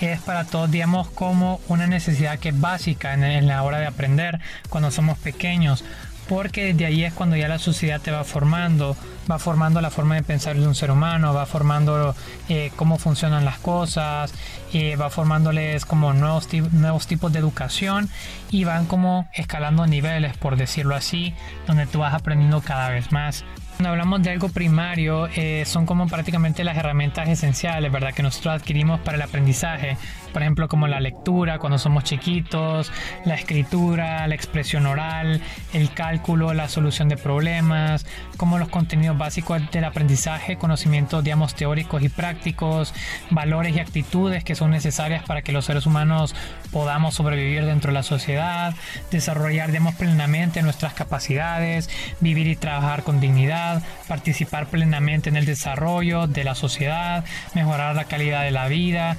es 0.00 0.20
para 0.20 0.44
todos, 0.44 0.70
digamos, 0.70 1.08
como 1.10 1.60
una 1.68 1.86
necesidad 1.86 2.38
que 2.38 2.50
es 2.50 2.60
básica 2.60 3.14
en, 3.14 3.46
la 3.46 3.62
hora 3.62 3.78
de 3.78 3.86
aprender 3.86 4.40
cuando 4.68 4.90
somos 4.90 5.18
pequeños, 5.18 5.84
porque 6.28 6.72
desde 6.72 6.86
ahí 6.86 7.04
es 7.04 7.12
cuando 7.12 7.36
ya 7.36 7.48
la 7.48 7.58
sociedad 7.58 8.00
te 8.00 8.10
va 8.10 8.24
formando, 8.24 8.96
va 9.30 9.38
formando 9.38 9.80
la 9.80 9.90
forma 9.90 10.16
de 10.16 10.22
pensar 10.22 10.56
de 10.56 10.66
un 10.66 10.74
ser 10.74 10.90
humano, 10.90 11.32
va 11.32 11.46
formando 11.46 12.14
eh, 12.48 12.72
cómo 12.76 12.98
funcionan 12.98 13.44
las 13.44 13.58
cosas, 13.58 14.32
eh, 14.72 14.96
va 14.96 15.08
formándoles 15.08 15.86
como 15.86 16.12
nuevos, 16.12 16.48
nuevos 16.72 17.06
tipos 17.06 17.32
de 17.32 17.38
educación 17.38 18.10
y 18.50 18.64
van 18.64 18.86
como 18.86 19.28
escalando 19.34 19.86
niveles, 19.86 20.36
por 20.36 20.56
decirlo 20.56 20.96
así, 20.96 21.34
donde 21.66 21.86
tú 21.86 22.00
vas 22.00 22.14
aprendiendo 22.14 22.60
cada 22.60 22.90
vez 22.90 23.12
más. 23.12 23.44
Cuando 23.76 23.90
hablamos 23.90 24.22
de 24.22 24.30
algo 24.30 24.48
primario, 24.48 25.28
eh, 25.36 25.64
son 25.66 25.84
como 25.84 26.06
prácticamente 26.06 26.64
las 26.64 26.78
herramientas 26.78 27.28
esenciales, 27.28 27.92
¿verdad? 27.92 28.14
Que 28.14 28.22
nosotros 28.22 28.54
adquirimos 28.54 29.00
para 29.00 29.16
el 29.18 29.22
aprendizaje. 29.22 29.98
Por 30.36 30.42
ejemplo, 30.42 30.68
como 30.68 30.86
la 30.86 31.00
lectura 31.00 31.58
cuando 31.58 31.78
somos 31.78 32.04
chiquitos, 32.04 32.92
la 33.24 33.36
escritura, 33.36 34.28
la 34.28 34.34
expresión 34.34 34.84
oral, 34.84 35.40
el 35.72 35.90
cálculo, 35.94 36.52
la 36.52 36.68
solución 36.68 37.08
de 37.08 37.16
problemas, 37.16 38.04
como 38.36 38.58
los 38.58 38.68
contenidos 38.68 39.16
básicos 39.16 39.62
del 39.70 39.84
aprendizaje, 39.84 40.58
conocimientos, 40.58 41.24
digamos, 41.24 41.54
teóricos 41.54 42.02
y 42.02 42.10
prácticos, 42.10 42.92
valores 43.30 43.74
y 43.74 43.80
actitudes 43.80 44.44
que 44.44 44.54
son 44.54 44.72
necesarias 44.72 45.24
para 45.24 45.40
que 45.40 45.52
los 45.52 45.64
seres 45.64 45.86
humanos 45.86 46.34
podamos 46.70 47.14
sobrevivir 47.14 47.64
dentro 47.64 47.88
de 47.88 47.94
la 47.94 48.02
sociedad, 48.02 48.74
desarrollar, 49.10 49.70
digamos, 49.70 49.94
plenamente 49.94 50.60
nuestras 50.60 50.92
capacidades, 50.92 51.88
vivir 52.20 52.46
y 52.46 52.56
trabajar 52.56 53.04
con 53.04 53.20
dignidad 53.20 53.82
participar 54.06 54.66
plenamente 54.66 55.30
en 55.30 55.36
el 55.36 55.46
desarrollo 55.46 56.26
de 56.26 56.44
la 56.44 56.54
sociedad, 56.54 57.24
mejorar 57.54 57.96
la 57.96 58.04
calidad 58.04 58.42
de 58.42 58.50
la 58.50 58.68
vida, 58.68 59.16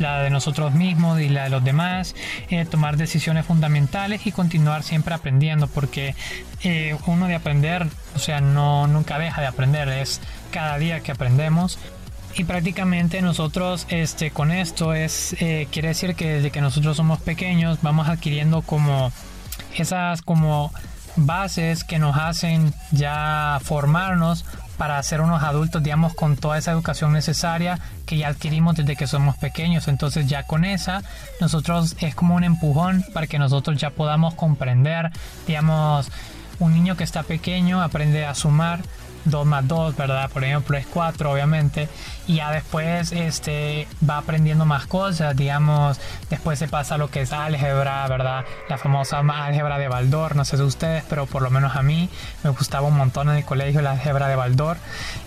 la 0.00 0.22
de 0.22 0.30
nosotros 0.30 0.74
mismos 0.74 1.20
y 1.20 1.28
la 1.28 1.44
de 1.44 1.50
los 1.50 1.62
demás, 1.62 2.14
eh, 2.48 2.64
tomar 2.64 2.96
decisiones 2.96 3.46
fundamentales 3.46 4.26
y 4.26 4.32
continuar 4.32 4.82
siempre 4.82 5.14
aprendiendo, 5.14 5.66
porque 5.68 6.14
eh, 6.62 6.96
uno 7.06 7.26
de 7.26 7.34
aprender, 7.34 7.86
o 8.14 8.18
sea, 8.18 8.40
no 8.40 8.86
nunca 8.86 9.18
deja 9.18 9.40
de 9.40 9.46
aprender, 9.46 9.88
es 9.88 10.20
cada 10.50 10.78
día 10.78 11.00
que 11.00 11.12
aprendemos. 11.12 11.78
Y 12.36 12.44
prácticamente 12.44 13.22
nosotros 13.22 13.86
este 13.88 14.30
con 14.30 14.52
esto 14.52 14.94
es 14.94 15.34
eh, 15.40 15.66
quiere 15.72 15.88
decir 15.88 16.14
que 16.14 16.34
desde 16.34 16.52
que 16.52 16.60
nosotros 16.60 16.96
somos 16.96 17.20
pequeños 17.20 17.78
vamos 17.82 18.08
adquiriendo 18.08 18.62
como 18.62 19.10
esas 19.74 20.22
como 20.22 20.72
bases 21.16 21.82
que 21.82 21.98
nos 21.98 22.16
hacen 22.16 22.72
ya 22.92 23.58
formarnos 23.64 24.44
para 24.80 25.02
ser 25.02 25.20
unos 25.20 25.42
adultos, 25.42 25.82
digamos, 25.82 26.14
con 26.14 26.38
toda 26.38 26.56
esa 26.56 26.70
educación 26.70 27.12
necesaria 27.12 27.78
que 28.06 28.16
ya 28.16 28.28
adquirimos 28.28 28.76
desde 28.76 28.96
que 28.96 29.06
somos 29.06 29.36
pequeños. 29.36 29.88
Entonces 29.88 30.26
ya 30.26 30.44
con 30.44 30.64
esa, 30.64 31.02
nosotros 31.38 31.96
es 32.00 32.14
como 32.14 32.34
un 32.34 32.44
empujón 32.44 33.04
para 33.12 33.26
que 33.26 33.38
nosotros 33.38 33.78
ya 33.78 33.90
podamos 33.90 34.32
comprender, 34.32 35.10
digamos, 35.46 36.10
un 36.60 36.72
niño 36.72 36.96
que 36.96 37.04
está 37.04 37.24
pequeño 37.24 37.82
aprende 37.82 38.24
a 38.24 38.34
sumar, 38.34 38.80
2 39.24 39.46
más 39.46 39.66
2, 39.66 39.96
¿verdad? 39.96 40.30
Por 40.30 40.44
ejemplo, 40.44 40.76
es 40.76 40.86
4, 40.86 41.32
obviamente. 41.32 41.88
Y 42.26 42.36
ya 42.36 42.52
después 42.52 43.12
este, 43.12 43.88
va 44.08 44.18
aprendiendo 44.18 44.64
más 44.64 44.86
cosas, 44.86 45.36
digamos, 45.36 45.98
después 46.28 46.58
se 46.58 46.68
pasa 46.68 46.94
a 46.94 46.98
lo 46.98 47.10
que 47.10 47.22
es 47.22 47.32
álgebra, 47.32 48.06
¿verdad? 48.06 48.44
La 48.68 48.78
famosa 48.78 49.18
álgebra 49.18 49.78
de 49.78 49.88
Baldor, 49.88 50.36
no 50.36 50.44
sé 50.44 50.56
si 50.56 50.62
ustedes, 50.62 51.04
pero 51.08 51.26
por 51.26 51.42
lo 51.42 51.50
menos 51.50 51.74
a 51.74 51.82
mí 51.82 52.08
me 52.44 52.50
gustaba 52.50 52.86
un 52.86 52.96
montón 52.96 53.30
en 53.30 53.36
el 53.36 53.44
colegio 53.44 53.82
la 53.82 53.92
álgebra 53.92 54.28
de 54.28 54.36
Baldor. 54.36 54.76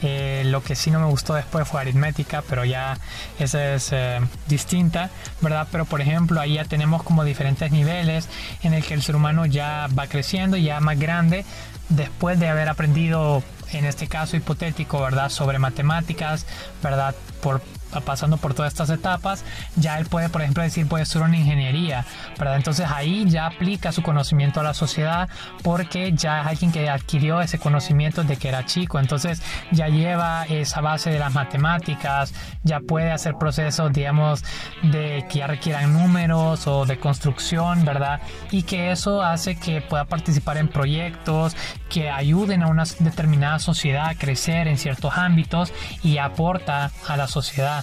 Eh, 0.01 0.43
lo 0.45 0.63
que 0.63 0.75
sí 0.75 0.91
no 0.91 0.99
me 0.99 1.08
gustó 1.08 1.34
después 1.34 1.67
fue 1.67 1.82
aritmética, 1.82 2.43
pero 2.47 2.63
ya 2.63 2.97
esa 3.39 3.73
es 3.73 3.89
eh, 3.91 4.19
distinta, 4.47 5.10
¿verdad? 5.41 5.67
Pero 5.71 5.86
por 5.86 5.99
ejemplo, 5.99 6.39
ahí 6.39 6.53
ya 6.53 6.65
tenemos 6.65 7.03
como 7.03 7.23
diferentes 7.23 7.71
niveles 7.71 8.29
en 8.62 8.73
el 8.73 8.84
que 8.84 8.93
el 8.93 9.01
ser 9.01 9.15
humano 9.15 9.45
ya 9.45 9.88
va 9.97 10.08
creciendo, 10.08 10.58
ya 10.58 10.79
más 10.79 10.97
grande, 10.97 11.45
después 11.89 12.39
de 12.39 12.47
haber 12.47 12.69
aprendido 12.69 13.43
en 13.77 13.86
este 13.86 14.07
caso 14.07 14.38
hipotético, 14.38 15.01
¿verdad? 15.01 15.29
Sobre 15.29 15.59
matemáticas, 15.59 16.45
¿verdad? 16.81 17.15
Por 17.41 17.62
pasando 18.01 18.38
por 18.38 18.53
todas 18.53 18.71
estas 18.71 18.89
etapas, 18.89 19.43
ya 19.75 19.99
él 19.99 20.06
puede, 20.06 20.29
por 20.29 20.41
ejemplo, 20.41 20.63
decir, 20.63 20.88
puede 20.88 21.06
ser 21.06 21.21
una 21.21 21.38
ingeniería, 21.38 22.06
¿verdad? 22.38 22.58
Entonces 22.58 22.88
ahí 22.89 23.25
ya 23.29 23.47
aplica 23.47 23.91
su 23.91 24.01
conocimiento 24.01 24.60
a 24.60 24.63
la 24.63 24.73
sociedad 24.73 25.29
porque 25.62 26.13
ya 26.13 26.41
es 26.41 26.47
alguien 26.47 26.71
que 26.71 26.89
adquirió 26.89 27.41
ese 27.41 27.60
conocimiento 27.60 28.23
de 28.23 28.38
que 28.38 28.49
era 28.49 28.65
chico, 28.65 28.99
entonces 28.99 29.41
ya 29.71 29.88
lleva 29.88 30.45
esa 30.45 30.82
base 30.82 31.10
de 31.10 31.19
las 31.19 31.34
matemáticas, 31.34 32.34
ya 32.63 32.79
puede 32.79 33.12
hacer 33.12 33.36
procesos, 33.36 33.91
digamos, 33.91 34.43
de 34.82 35.25
que 35.29 35.39
ya 35.39 35.47
requieran 35.47 35.93
números 35.93 36.67
o 36.67 36.86
de 36.86 36.97
construcción, 36.99 37.86
¿verdad? 37.86 38.21
Y 38.51 38.63
que 38.63 38.91
eso 38.91 39.21
hace 39.21 39.56
que 39.56 39.82
pueda 39.82 40.06
participar 40.06 40.58
en 40.58 40.67
proyectos 40.67 41.56
que 41.89 42.10
ayuden 42.10 42.63
a 42.63 42.67
una 42.67 42.84
determinada 42.99 43.60
sociedad 43.60 44.08
a 44.08 44.15
crecer 44.15 44.67
en 44.67 44.77
ciertos 44.77 45.17
ámbitos 45.17 45.71
y 46.03 46.17
aporta 46.17 46.91
a 47.08 47.17
la 47.17 47.27
sociedad. 47.27 47.82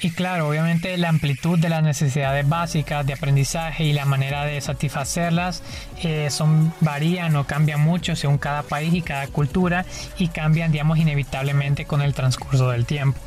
Y 0.00 0.10
claro, 0.10 0.48
obviamente 0.48 0.96
la 0.96 1.08
amplitud 1.08 1.58
de 1.58 1.68
las 1.68 1.82
necesidades 1.82 2.48
básicas 2.48 3.04
de 3.04 3.14
aprendizaje 3.14 3.82
y 3.82 3.92
la 3.92 4.04
manera 4.04 4.44
de 4.44 4.60
satisfacerlas 4.60 5.62
eh, 6.02 6.30
son 6.30 6.72
varían 6.80 7.34
o 7.34 7.44
cambian 7.44 7.80
mucho 7.80 8.14
según 8.14 8.38
cada 8.38 8.62
país 8.62 8.94
y 8.94 9.02
cada 9.02 9.26
cultura 9.26 9.84
y 10.16 10.28
cambian, 10.28 10.70
digamos, 10.70 10.98
inevitablemente 10.98 11.84
con 11.84 12.00
el 12.00 12.14
transcurso 12.14 12.70
del 12.70 12.86
tiempo. 12.86 13.18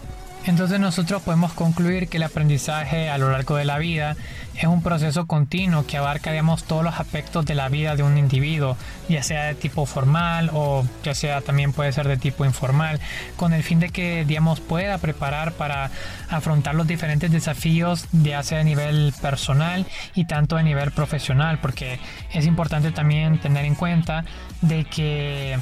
Entonces 0.46 0.80
nosotros 0.80 1.22
podemos 1.22 1.54
concluir 1.54 2.08
que 2.08 2.18
el 2.18 2.24
aprendizaje 2.24 3.10
a 3.10 3.18
lo 3.20 3.32
largo 3.32 3.56
de 3.58 3.66
la 3.66 3.78
vida 3.78 4.16
es 4.56 4.66
un 4.66 4.82
proceso 4.82 5.28
continuo 5.28 5.86
que 5.86 5.98
abarca 5.98 6.32
digamos, 6.32 6.64
todos 6.64 6.84
los 6.84 7.00
aspectos 7.00 7.46
de 7.46 7.54
la 7.56 7.70
vida 7.70 7.96
de 7.96 8.04
un 8.04 8.18
individuo, 8.18 8.76
ya 9.08 9.22
sea 9.22 9.46
de 9.46 9.56
tipo 9.56 9.86
formal 9.86 10.50
o 10.54 10.84
ya 11.04 11.14
sea 11.14 11.42
también 11.42 11.74
puede 11.74 11.92
ser 11.92 12.08
de 12.08 12.18
tipo 12.18 12.44
informal, 12.44 13.00
con 13.38 13.54
el 13.54 13.64
fin 13.64 13.80
de 13.80 13.90
que 13.90 14.26
digamos, 14.26 14.60
pueda 14.60 14.98
preparar 14.98 15.54
para 15.54 15.92
afrontar 16.30 16.74
los 16.74 16.88
diferentes 16.88 17.32
desafíos, 17.32 18.08
ya 18.12 18.42
sea 18.42 18.62
a 18.62 18.64
nivel 18.64 19.14
personal 19.22 19.86
y 20.16 20.26
tanto 20.26 20.58
a 20.58 20.64
nivel 20.64 20.92
profesional, 20.92 21.60
porque 21.62 22.00
es 22.34 22.48
importante 22.48 22.92
también 22.92 23.40
tener 23.40 23.66
en 23.66 23.76
cuenta 23.76 24.26
de 24.62 24.86
que 24.86 25.60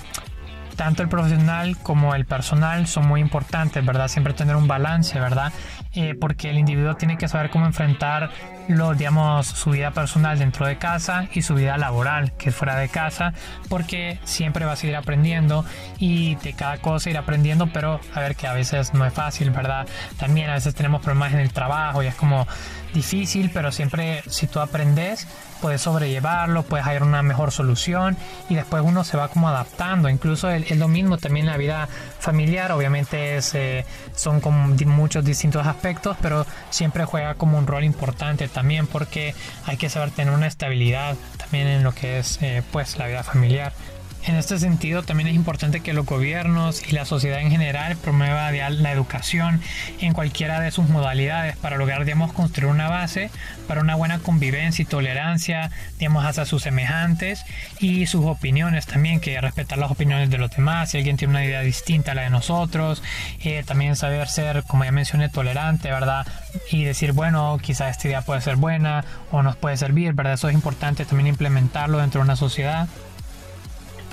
tanto 0.80 1.04
el 1.04 1.10
profesional 1.10 1.76
como 1.84 2.16
el 2.16 2.26
personal 2.26 2.88
son 2.88 3.06
muy 3.06 3.20
importantes, 3.20 3.86
¿verdad? 3.86 4.08
Siempre 4.08 4.34
tener 4.34 4.56
un 4.56 4.66
balance, 4.66 5.20
¿verdad? 5.20 5.52
Eh, 5.94 6.16
porque 6.16 6.52
el 6.52 6.58
individuo 6.58 6.96
tiene 6.96 7.18
que 7.18 7.28
saber 7.28 7.50
cómo 7.50 7.66
enfrentar 7.66 8.30
lo, 8.68 8.94
digamos, 8.94 9.48
su 9.48 9.72
vida 9.72 9.92
personal 9.92 10.38
dentro 10.38 10.66
de 10.66 10.78
casa 10.78 11.28
y 11.34 11.42
su 11.42 11.56
vida 11.56 11.78
laboral, 11.78 12.34
que 12.34 12.50
es 12.50 12.56
fuera 12.56 12.78
de 12.78 12.90
casa, 12.90 13.34
porque 13.68 14.20
siempre 14.24 14.66
va 14.66 14.74
a 14.74 14.76
seguir 14.76 14.96
aprendiendo 14.96 15.66
y 15.98 16.36
de 16.36 16.54
cada 16.54 16.78
cosa 16.78 17.10
ir 17.10 17.18
aprendiendo, 17.18 17.68
pero 17.74 18.00
a 18.14 18.20
ver 18.20 18.36
que 18.36 18.48
a 18.48 18.54
veces 18.54 18.94
no 18.94 19.06
es 19.06 19.14
fácil, 19.14 19.52
¿verdad? 19.52 19.88
También 20.18 20.50
a 20.50 20.54
veces 20.54 20.76
tenemos 20.76 21.02
problemas 21.02 21.34
en 21.34 21.40
el 21.40 21.52
trabajo 21.52 22.04
y 22.04 22.08
es 22.08 22.16
como 22.16 22.48
difícil, 22.94 23.52
pero 23.54 23.72
siempre 23.72 24.24
si 24.28 24.48
tú 24.48 24.60
aprendes, 24.60 25.28
puedes 25.62 25.82
sobrellevarlo, 25.82 26.64
puedes 26.64 26.86
hallar 26.86 27.04
una 27.04 27.22
mejor 27.22 27.52
solución 27.52 28.18
y 28.50 28.56
después 28.56 28.82
uno 28.84 29.04
se 29.04 29.18
va 29.18 29.28
como 29.28 29.50
adaptando. 29.50 30.10
Incluso 30.10 30.50
es, 30.50 30.76
lo 30.78 30.88
mismo 30.88 31.18
también 31.18 31.46
en 31.46 31.52
la 31.52 31.58
vida 31.58 31.88
familiar, 32.20 32.72
obviamente 32.72 33.38
es, 33.38 33.54
eh, 33.56 33.86
son 34.16 34.40
como 34.42 34.76
muchos 34.86 35.24
distintos 35.24 35.66
aspectos, 35.68 36.18
pero 36.22 36.46
siempre 36.70 37.06
juega 37.06 37.36
como 37.36 37.58
un 37.58 37.68
rol 37.68 37.84
importante 37.84 38.48
también 38.60 38.88
porque 38.88 39.34
hay 39.68 39.78
que 39.78 39.88
saber 39.88 40.12
tener 40.12 40.34
una 40.34 40.46
estabilidad 40.46 41.16
también 41.38 41.66
en 41.68 41.82
lo 41.82 41.96
que 41.96 42.20
es 42.20 42.40
eh, 42.42 42.62
pues 42.74 42.98
la 42.98 43.08
vida 43.08 43.24
familiar. 43.24 43.72
En 44.26 44.36
este 44.36 44.60
sentido, 44.60 45.02
también 45.02 45.30
es 45.30 45.36
importante 45.36 45.80
que 45.80 45.94
los 45.94 46.06
gobiernos 46.06 46.84
y 46.88 46.92
la 46.92 47.06
sociedad 47.06 47.40
en 47.40 47.52
general 47.52 47.96
promueva 47.96 48.52
la 48.52 48.92
educación 48.92 49.62
en 50.02 50.14
cualquiera 50.14 50.60
de 50.60 50.72
sus 50.72 50.90
modalidades 50.90 51.56
para 51.56 51.78
lograr, 51.78 52.04
digamos, 52.04 52.34
construir 52.34 52.72
una 52.72 52.90
base 52.90 53.32
para 53.68 53.82
una 53.82 53.96
buena 53.96 54.20
convivencia 54.20 54.84
y 54.84 54.86
tolerancia, 54.86 55.72
digamos, 56.00 56.26
hacia 56.26 56.46
sus 56.46 56.64
semejantes 56.64 57.46
y 57.80 58.08
sus 58.08 58.26
opiniones 58.26 58.86
también, 58.88 59.20
que 59.20 59.40
respetar 59.40 59.78
las 59.78 59.90
opiniones 59.90 60.30
de 60.30 60.38
los 60.38 60.52
demás, 60.52 60.92
si 60.92 60.98
alguien 60.98 61.16
tiene 61.18 61.32
una 61.32 61.46
idea 61.46 61.62
distinta 61.62 62.12
a 62.12 62.16
la 62.16 62.24
de 62.24 62.30
nosotros, 62.30 63.02
eh, 63.44 63.64
también 63.66 63.96
saber 63.96 64.28
ser, 64.28 64.64
como 64.64 64.84
ya 64.84 64.92
mencioné, 64.92 65.30
tolerante, 65.30 65.90
¿verdad? 65.92 66.28
Y 66.72 66.84
decir, 66.84 67.14
bueno, 67.14 67.58
quizá 67.62 67.90
esta 67.90 68.08
idea 68.08 68.22
puede 68.22 68.42
ser 68.42 68.58
buena 68.58 69.06
o 69.32 69.44
nos 69.44 69.56
puede 69.56 69.78
servir, 69.78 70.14
¿verdad? 70.14 70.34
Eso 70.34 70.50
es 70.50 70.56
importante 70.56 71.06
también 71.06 71.28
implementarlo 71.28 72.00
dentro 72.00 72.20
de 72.20 72.26
una 72.26 72.36
sociedad. 72.36 72.88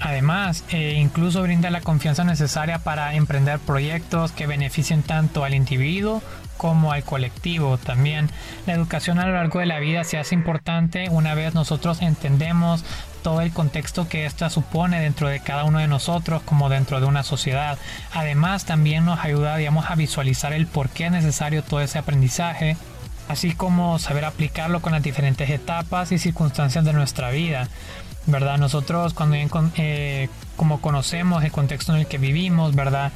Además, 0.06 0.62
eh, 0.70 0.94
incluso 0.98 1.42
brinda 1.42 1.68
la 1.68 1.80
confianza 1.80 2.22
necesaria 2.22 2.78
para 2.78 3.16
emprender 3.16 3.58
proyectos 3.58 4.30
que 4.30 4.46
beneficien 4.46 5.02
tanto 5.02 5.42
al 5.42 5.52
individuo 5.52 6.22
como 6.58 6.92
al 6.92 7.02
colectivo. 7.02 7.76
También 7.76 8.30
la 8.68 8.74
educación 8.74 9.18
a 9.18 9.26
lo 9.26 9.32
largo 9.32 9.58
de 9.58 9.66
la 9.66 9.80
vida 9.80 10.04
se 10.04 10.16
hace 10.16 10.36
importante 10.36 11.08
una 11.10 11.34
vez 11.34 11.54
nosotros 11.54 12.02
entendemos 12.02 12.84
todo 13.24 13.40
el 13.40 13.52
contexto 13.52 14.08
que 14.08 14.26
ésta 14.26 14.48
supone 14.48 15.00
dentro 15.00 15.26
de 15.26 15.40
cada 15.40 15.64
uno 15.64 15.80
de 15.80 15.88
nosotros 15.88 16.40
como 16.44 16.68
dentro 16.68 17.00
de 17.00 17.06
una 17.06 17.24
sociedad. 17.24 17.76
Además, 18.14 18.64
también 18.64 19.04
nos 19.04 19.18
ayuda, 19.24 19.56
digamos, 19.56 19.90
a 19.90 19.96
visualizar 19.96 20.52
el 20.52 20.68
por 20.68 20.88
qué 20.88 21.06
es 21.06 21.10
necesario 21.10 21.64
todo 21.64 21.80
ese 21.80 21.98
aprendizaje 21.98 22.76
así 23.28 23.52
como 23.52 23.98
saber 23.98 24.24
aplicarlo 24.24 24.80
con 24.80 24.92
las 24.92 25.02
diferentes 25.02 25.50
etapas 25.50 26.12
y 26.12 26.18
circunstancias 26.18 26.84
de 26.84 26.92
nuestra 26.92 27.30
vida. 27.30 27.68
¿Verdad? 28.26 28.58
Nosotros 28.58 29.14
cuando 29.14 29.36
eh, 29.76 30.28
como 30.56 30.80
conocemos 30.80 31.44
el 31.44 31.52
contexto 31.52 31.94
en 31.94 32.00
el 32.00 32.06
que 32.06 32.18
vivimos, 32.18 32.74
¿verdad? 32.74 33.12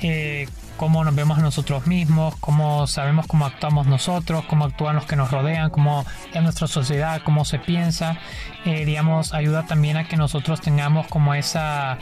Eh, 0.00 0.48
cómo 0.76 1.04
nos 1.04 1.14
vemos 1.14 1.38
a 1.38 1.42
nosotros 1.42 1.86
mismos, 1.86 2.34
cómo 2.40 2.86
sabemos 2.86 3.26
cómo 3.26 3.46
actuamos 3.46 3.86
nosotros, 3.86 4.44
cómo 4.46 4.64
actúan 4.64 4.96
los 4.96 5.06
que 5.06 5.14
nos 5.14 5.30
rodean, 5.30 5.70
cómo 5.70 6.04
es 6.32 6.42
nuestra 6.42 6.66
sociedad, 6.66 7.22
cómo 7.24 7.44
se 7.44 7.58
piensa, 7.58 8.18
eh, 8.64 8.84
digamos, 8.84 9.32
ayuda 9.32 9.64
también 9.64 9.96
a 9.96 10.08
que 10.08 10.16
nosotros 10.16 10.60
tengamos 10.60 11.06
como 11.06 11.34
esa, 11.34 11.98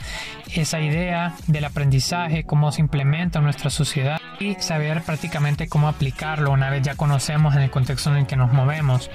esa 0.53 0.79
idea 0.79 1.35
del 1.47 1.65
aprendizaje, 1.65 2.43
cómo 2.43 2.71
se 2.71 2.81
implementa 2.81 3.39
en 3.39 3.45
nuestra 3.45 3.69
sociedad 3.69 4.19
y 4.39 4.55
saber 4.55 5.03
prácticamente 5.03 5.67
cómo 5.67 5.87
aplicarlo 5.87 6.51
una 6.51 6.69
vez 6.69 6.81
ya 6.81 6.95
conocemos 6.95 7.55
en 7.55 7.61
el 7.61 7.69
contexto 7.69 8.09
en 8.09 8.17
el 8.17 8.25
que 8.25 8.35
nos 8.35 8.51
movemos. 8.51 9.11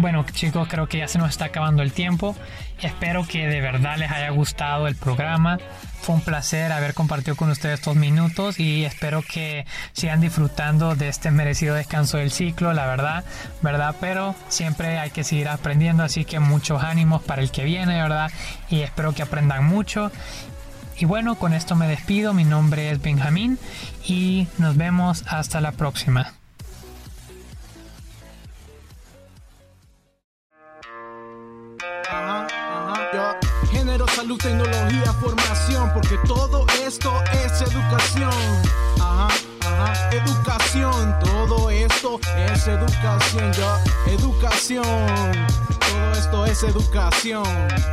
Bueno 0.00 0.24
chicos, 0.30 0.68
creo 0.68 0.86
que 0.86 0.98
ya 0.98 1.08
se 1.08 1.18
nos 1.18 1.30
está 1.30 1.46
acabando 1.46 1.82
el 1.82 1.92
tiempo. 1.92 2.36
Espero 2.80 3.26
que 3.26 3.48
de 3.48 3.60
verdad 3.60 3.96
les 3.98 4.12
haya 4.12 4.30
gustado 4.30 4.86
el 4.86 4.94
programa. 4.94 5.58
Fue 6.02 6.14
un 6.14 6.20
placer 6.20 6.70
haber 6.70 6.94
compartido 6.94 7.34
con 7.34 7.50
ustedes 7.50 7.80
estos 7.80 7.96
minutos 7.96 8.60
y 8.60 8.84
espero 8.84 9.22
que 9.22 9.66
sigan 9.94 10.20
disfrutando 10.20 10.94
de 10.94 11.08
este 11.08 11.32
merecido 11.32 11.74
descanso 11.74 12.18
del 12.18 12.30
ciclo, 12.30 12.72
la 12.74 12.86
verdad, 12.86 13.24
¿verdad? 13.60 13.96
Pero 14.00 14.36
siempre 14.46 15.00
hay 15.00 15.10
que 15.10 15.24
seguir 15.24 15.48
aprendiendo, 15.48 16.04
así 16.04 16.24
que 16.24 16.38
muchos 16.38 16.84
ánimos 16.84 17.20
para 17.24 17.42
el 17.42 17.50
que 17.50 17.64
viene, 17.64 18.00
¿verdad? 18.00 18.30
Y 18.70 18.82
espero 18.82 19.12
que 19.14 19.22
aprendan 19.22 19.64
mucho. 19.64 20.12
Y 20.96 21.06
bueno, 21.06 21.34
con 21.34 21.52
esto 21.52 21.74
me 21.74 21.88
despido. 21.88 22.34
Mi 22.34 22.44
nombre 22.44 22.92
es 22.92 23.02
Benjamín 23.02 23.58
y 24.06 24.46
nos 24.58 24.76
vemos 24.76 25.24
hasta 25.26 25.60
la 25.60 25.72
próxima. 25.72 26.34
Salud, 34.18 34.36
tecnología, 34.36 35.12
formación, 35.20 35.92
porque 35.94 36.18
todo 36.26 36.66
esto 36.84 37.22
es 37.44 37.62
educación. 37.62 38.32
Ajá, 39.00 39.28
ajá, 39.60 40.10
educación, 40.10 41.16
todo 41.20 41.70
esto 41.70 42.18
es 42.36 42.66
educación, 42.66 43.52
yo, 43.52 43.78
educación, 44.10 44.82
todo 45.78 46.12
esto 46.14 46.46
es 46.46 46.62
educación, 46.64 47.46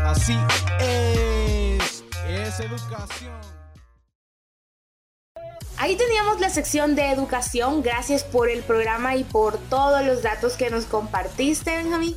así 0.04 0.36
es, 0.80 2.04
es 2.28 2.60
educación. 2.60 3.36
Ahí 5.78 5.96
teníamos 5.96 6.40
la 6.40 6.50
sección 6.50 6.96
de 6.96 7.12
educación. 7.12 7.84
Gracias 7.84 8.24
por 8.24 8.50
el 8.50 8.64
programa 8.64 9.16
y 9.16 9.26
por 9.26 9.60
todos 9.70 10.04
los 10.04 10.24
datos 10.24 10.54
que 10.54 10.72
nos 10.72 10.86
compartiste, 10.86 11.76
Benjamín. 11.76 12.16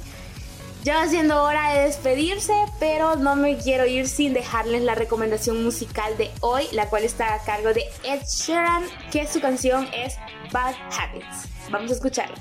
Ya 0.85 0.97
va 0.97 1.09
siendo 1.09 1.43
hora 1.43 1.74
de 1.74 1.83
despedirse, 1.83 2.55
pero 2.79 3.16
no 3.16 3.37
me 3.37 3.59
quiero 3.59 3.85
ir 3.85 4.09
sin 4.09 4.33
dejarles 4.33 4.83
la 4.83 4.95
recomendación 4.95 5.62
musical 5.62 6.16
de 6.16 6.31
hoy, 6.41 6.66
la 6.72 6.89
cual 6.89 7.05
está 7.05 7.35
a 7.35 7.43
cargo 7.45 7.74
de 7.74 7.85
Ed 8.05 8.22
Sheeran, 8.22 8.85
que 9.11 9.26
su 9.26 9.41
canción 9.41 9.89
es 9.93 10.16
Bad 10.53 10.74
Habits. 10.97 11.49
Vamos 11.70 11.91
a 11.91 11.95
escucharla. 11.95 12.37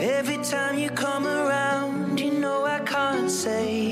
Every 0.00 0.38
time 0.44 0.78
you 0.78 0.90
come 0.90 1.26
around, 1.26 2.20
you 2.20 2.32
know 2.32 2.64
I 2.64 2.80
can't 2.80 3.30
say 3.30 3.91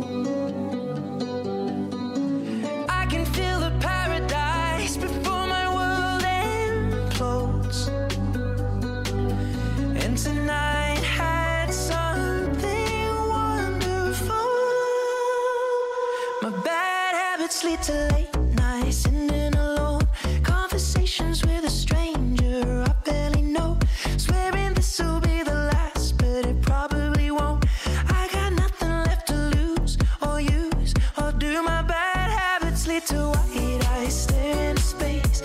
I 34.01 34.09
stare 34.09 34.71
in 34.71 34.77
space. 34.77 35.43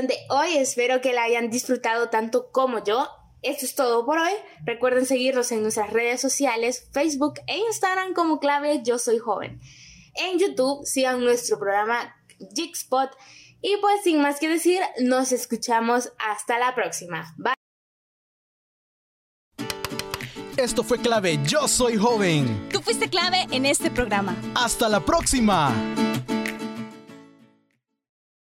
De 0.00 0.16
hoy, 0.30 0.56
espero 0.56 1.02
que 1.02 1.12
la 1.12 1.24
hayan 1.24 1.50
disfrutado 1.50 2.08
tanto 2.08 2.50
como 2.50 2.82
yo. 2.82 3.08
Esto 3.42 3.66
es 3.66 3.74
todo 3.74 4.06
por 4.06 4.18
hoy. 4.18 4.32
Recuerden 4.64 5.04
seguirnos 5.04 5.52
en 5.52 5.62
nuestras 5.62 5.90
redes 5.90 6.20
sociales, 6.20 6.88
Facebook 6.92 7.34
e 7.46 7.58
Instagram 7.58 8.14
como 8.14 8.38
clave 8.38 8.80
Yo 8.82 8.98
Soy 8.98 9.18
Joven. 9.18 9.60
En 10.14 10.38
YouTube 10.38 10.86
sigan 10.86 11.22
nuestro 11.22 11.58
programa 11.58 12.16
Jigspot. 12.54 13.10
Y 13.60 13.76
pues 13.80 14.02
sin 14.02 14.22
más 14.22 14.40
que 14.40 14.48
decir, 14.48 14.80
nos 15.00 15.30
escuchamos 15.32 16.12
hasta 16.18 16.58
la 16.58 16.74
próxima. 16.74 17.34
Bye. 17.36 17.54
Esto 20.56 20.82
fue 20.82 20.98
clave 20.98 21.38
Yo 21.44 21.68
Soy 21.68 21.96
Joven. 21.96 22.68
Tú 22.72 22.80
fuiste 22.80 23.10
clave 23.10 23.46
en 23.50 23.66
este 23.66 23.90
programa. 23.90 24.36
Hasta 24.54 24.88
la 24.88 25.00
próxima. 25.00 25.74